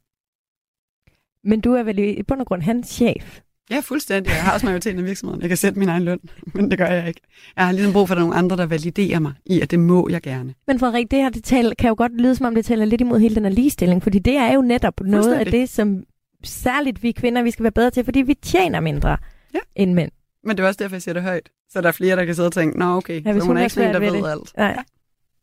[1.45, 3.41] Men du er vel i bund og grund hans chef?
[3.71, 4.31] Ja, fuldstændig.
[4.31, 5.41] Jeg har også majoriteten af virksomheden.
[5.41, 6.19] Jeg kan sætte min egen løn,
[6.55, 7.21] men det gør jeg ikke.
[7.57, 9.71] Jeg har ligesom brug for, at der er nogle andre, der validerer mig i, at
[9.71, 10.55] det må jeg gerne.
[10.67, 13.01] Men Frederik, det her det taler, kan jo godt lyde, som om det taler lidt
[13.01, 16.05] imod hele den her ligestilling, fordi det er jo netop noget af det, som
[16.45, 19.17] særligt vi kvinder, vi skal være bedre til, fordi vi tjener mindre
[19.55, 19.59] Ja.
[19.77, 20.11] end mænd.
[20.45, 21.49] Men det er også derfor, jeg siger det højt.
[21.71, 23.57] Så der er flere, der kan sidde og tænke, nå okay, Ja, ja, så hun
[23.57, 24.57] er ikke sådan der ved ved alt.
[24.57, 24.85] Nej.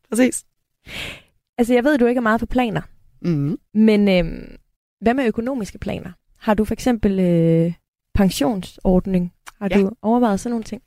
[0.08, 0.44] Præcis.
[1.58, 2.80] Altså, jeg ved, du ikke er meget på planer,
[3.22, 3.58] Mm.
[3.74, 4.56] men øhm,
[5.00, 6.10] hvad med økonomiske planer?
[6.38, 7.72] Har du for eksempel øh,
[8.14, 9.32] pensionsordning?
[9.58, 9.78] Har Ja.
[9.80, 10.82] du overvejet sådan nogle ting?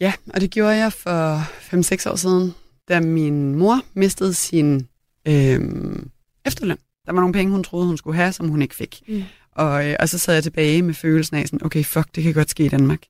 [0.00, 1.38] Ja, og det gjorde jeg for
[1.76, 2.54] 5-6 år siden,
[2.88, 4.88] da min mor mistede sin
[5.28, 6.10] øhm,
[6.46, 6.76] efterløn.
[7.06, 9.00] Der var nogle penge, hun troede, hun skulle have, som hun ikke fik.
[9.08, 9.22] Mm.
[9.52, 12.34] Og, øh, og så sad jeg tilbage med følelsen af sådan, okay, fuck, det kan
[12.34, 13.00] godt ske i Danmark.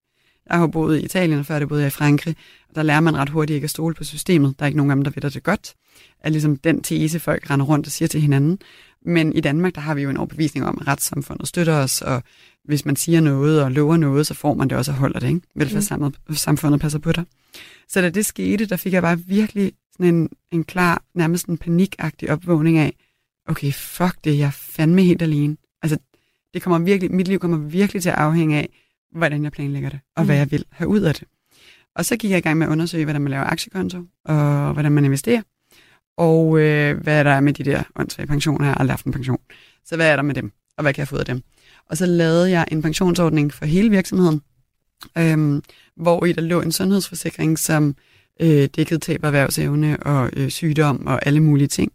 [0.51, 2.37] Jeg har boet i Italien, og før det boede jeg i Frankrig,
[2.69, 4.55] og der lærer man ret hurtigt ikke at stole på systemet.
[4.59, 5.75] Der er ikke nogen af dem, der ved, det godt.
[6.21, 8.59] Er ligesom den tese, folk render rundt og siger til hinanden.
[9.07, 12.23] Men i Danmark, der har vi jo en overbevisning om, at retssamfundet støtter os, og
[12.71, 15.29] hvis man siger noget og lover noget, så får man det også og holder det.
[15.29, 15.41] Ikke?
[15.55, 17.25] Velfærdssamfundet passer på dig.
[17.89, 21.59] Så da det skete, der fik jeg bare virkelig sådan en, en klar, nærmest en
[21.59, 22.93] panikagtig opvågning af,
[23.49, 25.57] okay, fuck det, jeg er fandme helt alene.
[25.83, 25.99] Altså,
[26.55, 28.69] det kommer virkelig, mit liv kommer virkelig til at afhænge af,
[29.13, 30.27] hvordan jeg planlægger det, og mm.
[30.27, 30.39] hvad Mm.
[30.39, 31.25] jeg vil have ud af det.
[31.95, 34.93] Og så gik jeg i gang med at undersøge, hvordan man laver aktiekonto, og hvordan
[34.93, 35.43] man investerer,
[36.17, 38.65] og øh, hvad der er med de der åndssvage pensioner.
[38.65, 39.39] Jeg har aldrig haft en pension.
[39.85, 41.43] Så hvad er der med dem, og hvad kan jeg få ud af dem?
[41.91, 44.41] Og så lavede jeg en pensionsordning for hele virksomheden,
[45.19, 45.63] øhm,
[45.97, 47.95] hvor i der lå en sundhedsforsikring, som
[48.41, 51.93] øh, dækkede tab af erhvervsevne og øh, sygdom og alle mulige ting,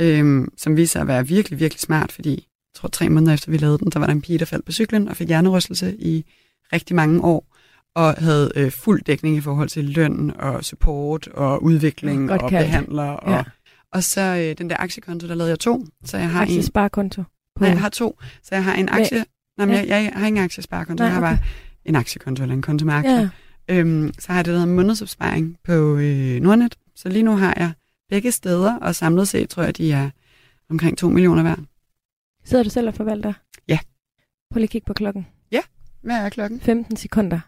[0.00, 3.50] øhm, som viste sig at være virkelig, virkelig smart, fordi jeg tror tre måneder efter
[3.50, 5.96] vi lavede den, der var der en pige, der faldt på cyklen og fik hjernerystelse
[5.98, 6.24] i
[6.72, 7.56] rigtig mange år,
[7.94, 12.50] og havde øh, fuld dækning i forhold til løn og support og udvikling Godt og
[12.50, 12.66] kaldt.
[12.66, 13.02] behandler.
[13.10, 13.42] Og, Ja.
[13.92, 15.86] og så øh, den der aktiekonto, der lavede jeg to.
[16.04, 17.22] Så jeg har en, Aktiesparekonto?
[17.60, 18.18] Nej, jeg har to.
[18.42, 19.24] Så jeg har en aktie,
[19.58, 19.80] nej, men Ja.
[19.80, 21.36] jeg, jeg, har ingen aktiesparekonto, Nej, jeg har okay.
[21.36, 21.46] bare
[21.84, 23.20] en aktiekonto eller en konto med aktier.
[23.20, 23.28] ja.
[23.68, 26.74] Øhm, så har jeg det, der hedder månedsopsparing på øh, Nordnet.
[26.96, 27.72] Så lige nu har jeg
[28.08, 30.10] begge steder, og samlet set tror jeg, de er
[30.70, 31.56] omkring 2 millioner hver.
[32.44, 33.32] Sidder du selv og forvalter?
[33.68, 33.78] Ja.
[34.50, 35.26] Prøv lige at kigge på klokken.
[36.02, 36.60] Hvad er klokken?
[36.60, 37.40] 15 sekunder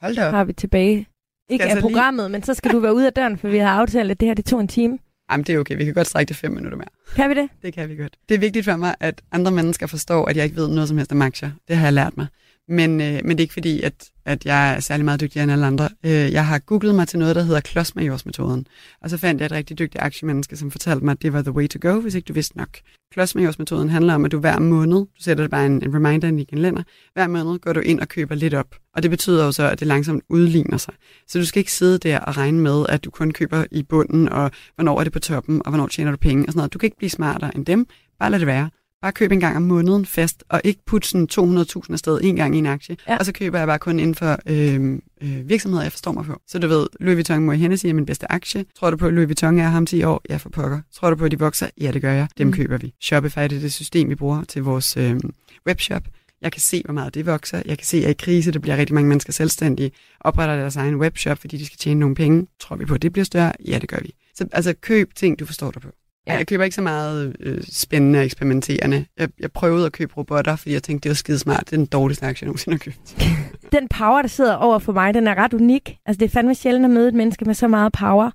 [0.00, 0.34] Hold da op.
[0.34, 1.06] har vi tilbage.
[1.50, 3.58] Ikke af så lige- programmet, men så skal du være ude af døren, for vi
[3.58, 4.98] har aftalt, at det her det tog en time.
[5.32, 5.76] Jamen, det er okay.
[5.76, 6.88] Vi kan godt strække det fem minutter mere.
[7.16, 7.48] Kan vi det?
[7.62, 8.16] Det kan vi godt.
[8.28, 10.96] Det er vigtigt for mig, at andre mennesker forstår, at jeg ikke ved noget som
[10.96, 11.50] helst om aktier.
[11.68, 12.26] Det har jeg lært mig.
[12.72, 13.94] Men, øh, men det er ikke fordi, at,
[14.24, 15.88] at jeg er særlig meget dygtigere end alle andre.
[16.04, 18.66] Øh, jeg har googlet mig til noget, der hedder klodsmajorsmetoden.
[19.02, 21.52] Og så fandt jeg et rigtig dygtigt aktiemenneske, som fortalte mig, at det var the
[21.52, 22.68] way to go, hvis ikke du vidste nok.
[23.12, 26.46] Klodsmajorsmetoden handler om, at du hver måned, du sætter bare en, en reminder i din
[26.46, 26.82] kalender,
[27.14, 28.76] hver måned går du ind og køber lidt op.
[28.96, 30.94] Og det betyder jo så, at det langsomt udligner sig.
[31.28, 34.28] Så du skal ikke sidde der og regne med, at du kun køber i bunden,
[34.28, 36.72] og hvornår er det på toppen, og hvornår tjener du penge og sådan noget.
[36.72, 37.86] Du kan ikke blive smartere end dem.
[38.18, 38.70] Bare lad det være.
[39.02, 42.54] Bare køb en gang om måneden fast, og ikke putte sådan 200.000 afsted en gang
[42.54, 42.96] i en aktie.
[43.08, 43.16] Ja.
[43.16, 46.40] Og så køber jeg bare kun inden for øh, øh, virksomheder, jeg forstår mig på.
[46.46, 48.64] Så du ved, Louis Vuitton må Hennessy er min bedste aktie.
[48.78, 50.22] Tror du på, at Louis Vuitton er ham 10 år?
[50.30, 50.80] Ja, for pokker.
[50.94, 51.70] Tror du på, at de vokser?
[51.80, 52.28] Ja, det gør jeg.
[52.38, 52.52] Dem mm.
[52.52, 52.94] køber vi.
[53.00, 55.20] Shopify det er det system, vi bruger til vores øh,
[55.66, 56.02] webshop.
[56.42, 57.62] Jeg kan se, hvor meget det vokser.
[57.66, 59.90] Jeg kan se, at i krise, der bliver rigtig mange mennesker selvstændige,
[60.20, 62.46] opretter deres egen webshop, fordi de skal tjene nogle penge.
[62.60, 63.52] Tror vi på, at det bliver større?
[63.66, 64.14] Ja, det gør vi.
[64.34, 65.88] Så altså, køb ting, du forstår dig på.
[66.26, 66.36] Ja.
[66.36, 69.06] Jeg køber ikke så meget øh, spændende og eksperimenterende.
[69.18, 71.60] Jeg, jeg prøvede at købe robotter, fordi jeg tænkte, det var skide smart.
[71.60, 73.16] Det er den dårligste aktie, jeg nogensinde har købt.
[73.80, 75.96] den power, der sidder over for mig, den er ret unik.
[76.06, 78.30] Altså, det er fandme sjældent at møde et menneske med så meget power.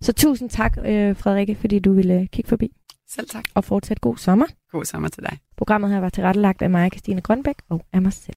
[0.00, 2.72] Så tusind tak, øh, Frederikke, fordi du ville kigge forbi.
[3.10, 3.44] Selv tak.
[3.54, 4.46] Og fortsat god sommer.
[4.72, 5.38] God sommer til dig.
[5.56, 8.36] Programmet her var tilrettelagt af mig, Christine Grønbæk, og af mig selv.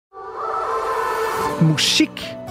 [1.62, 2.43] Musik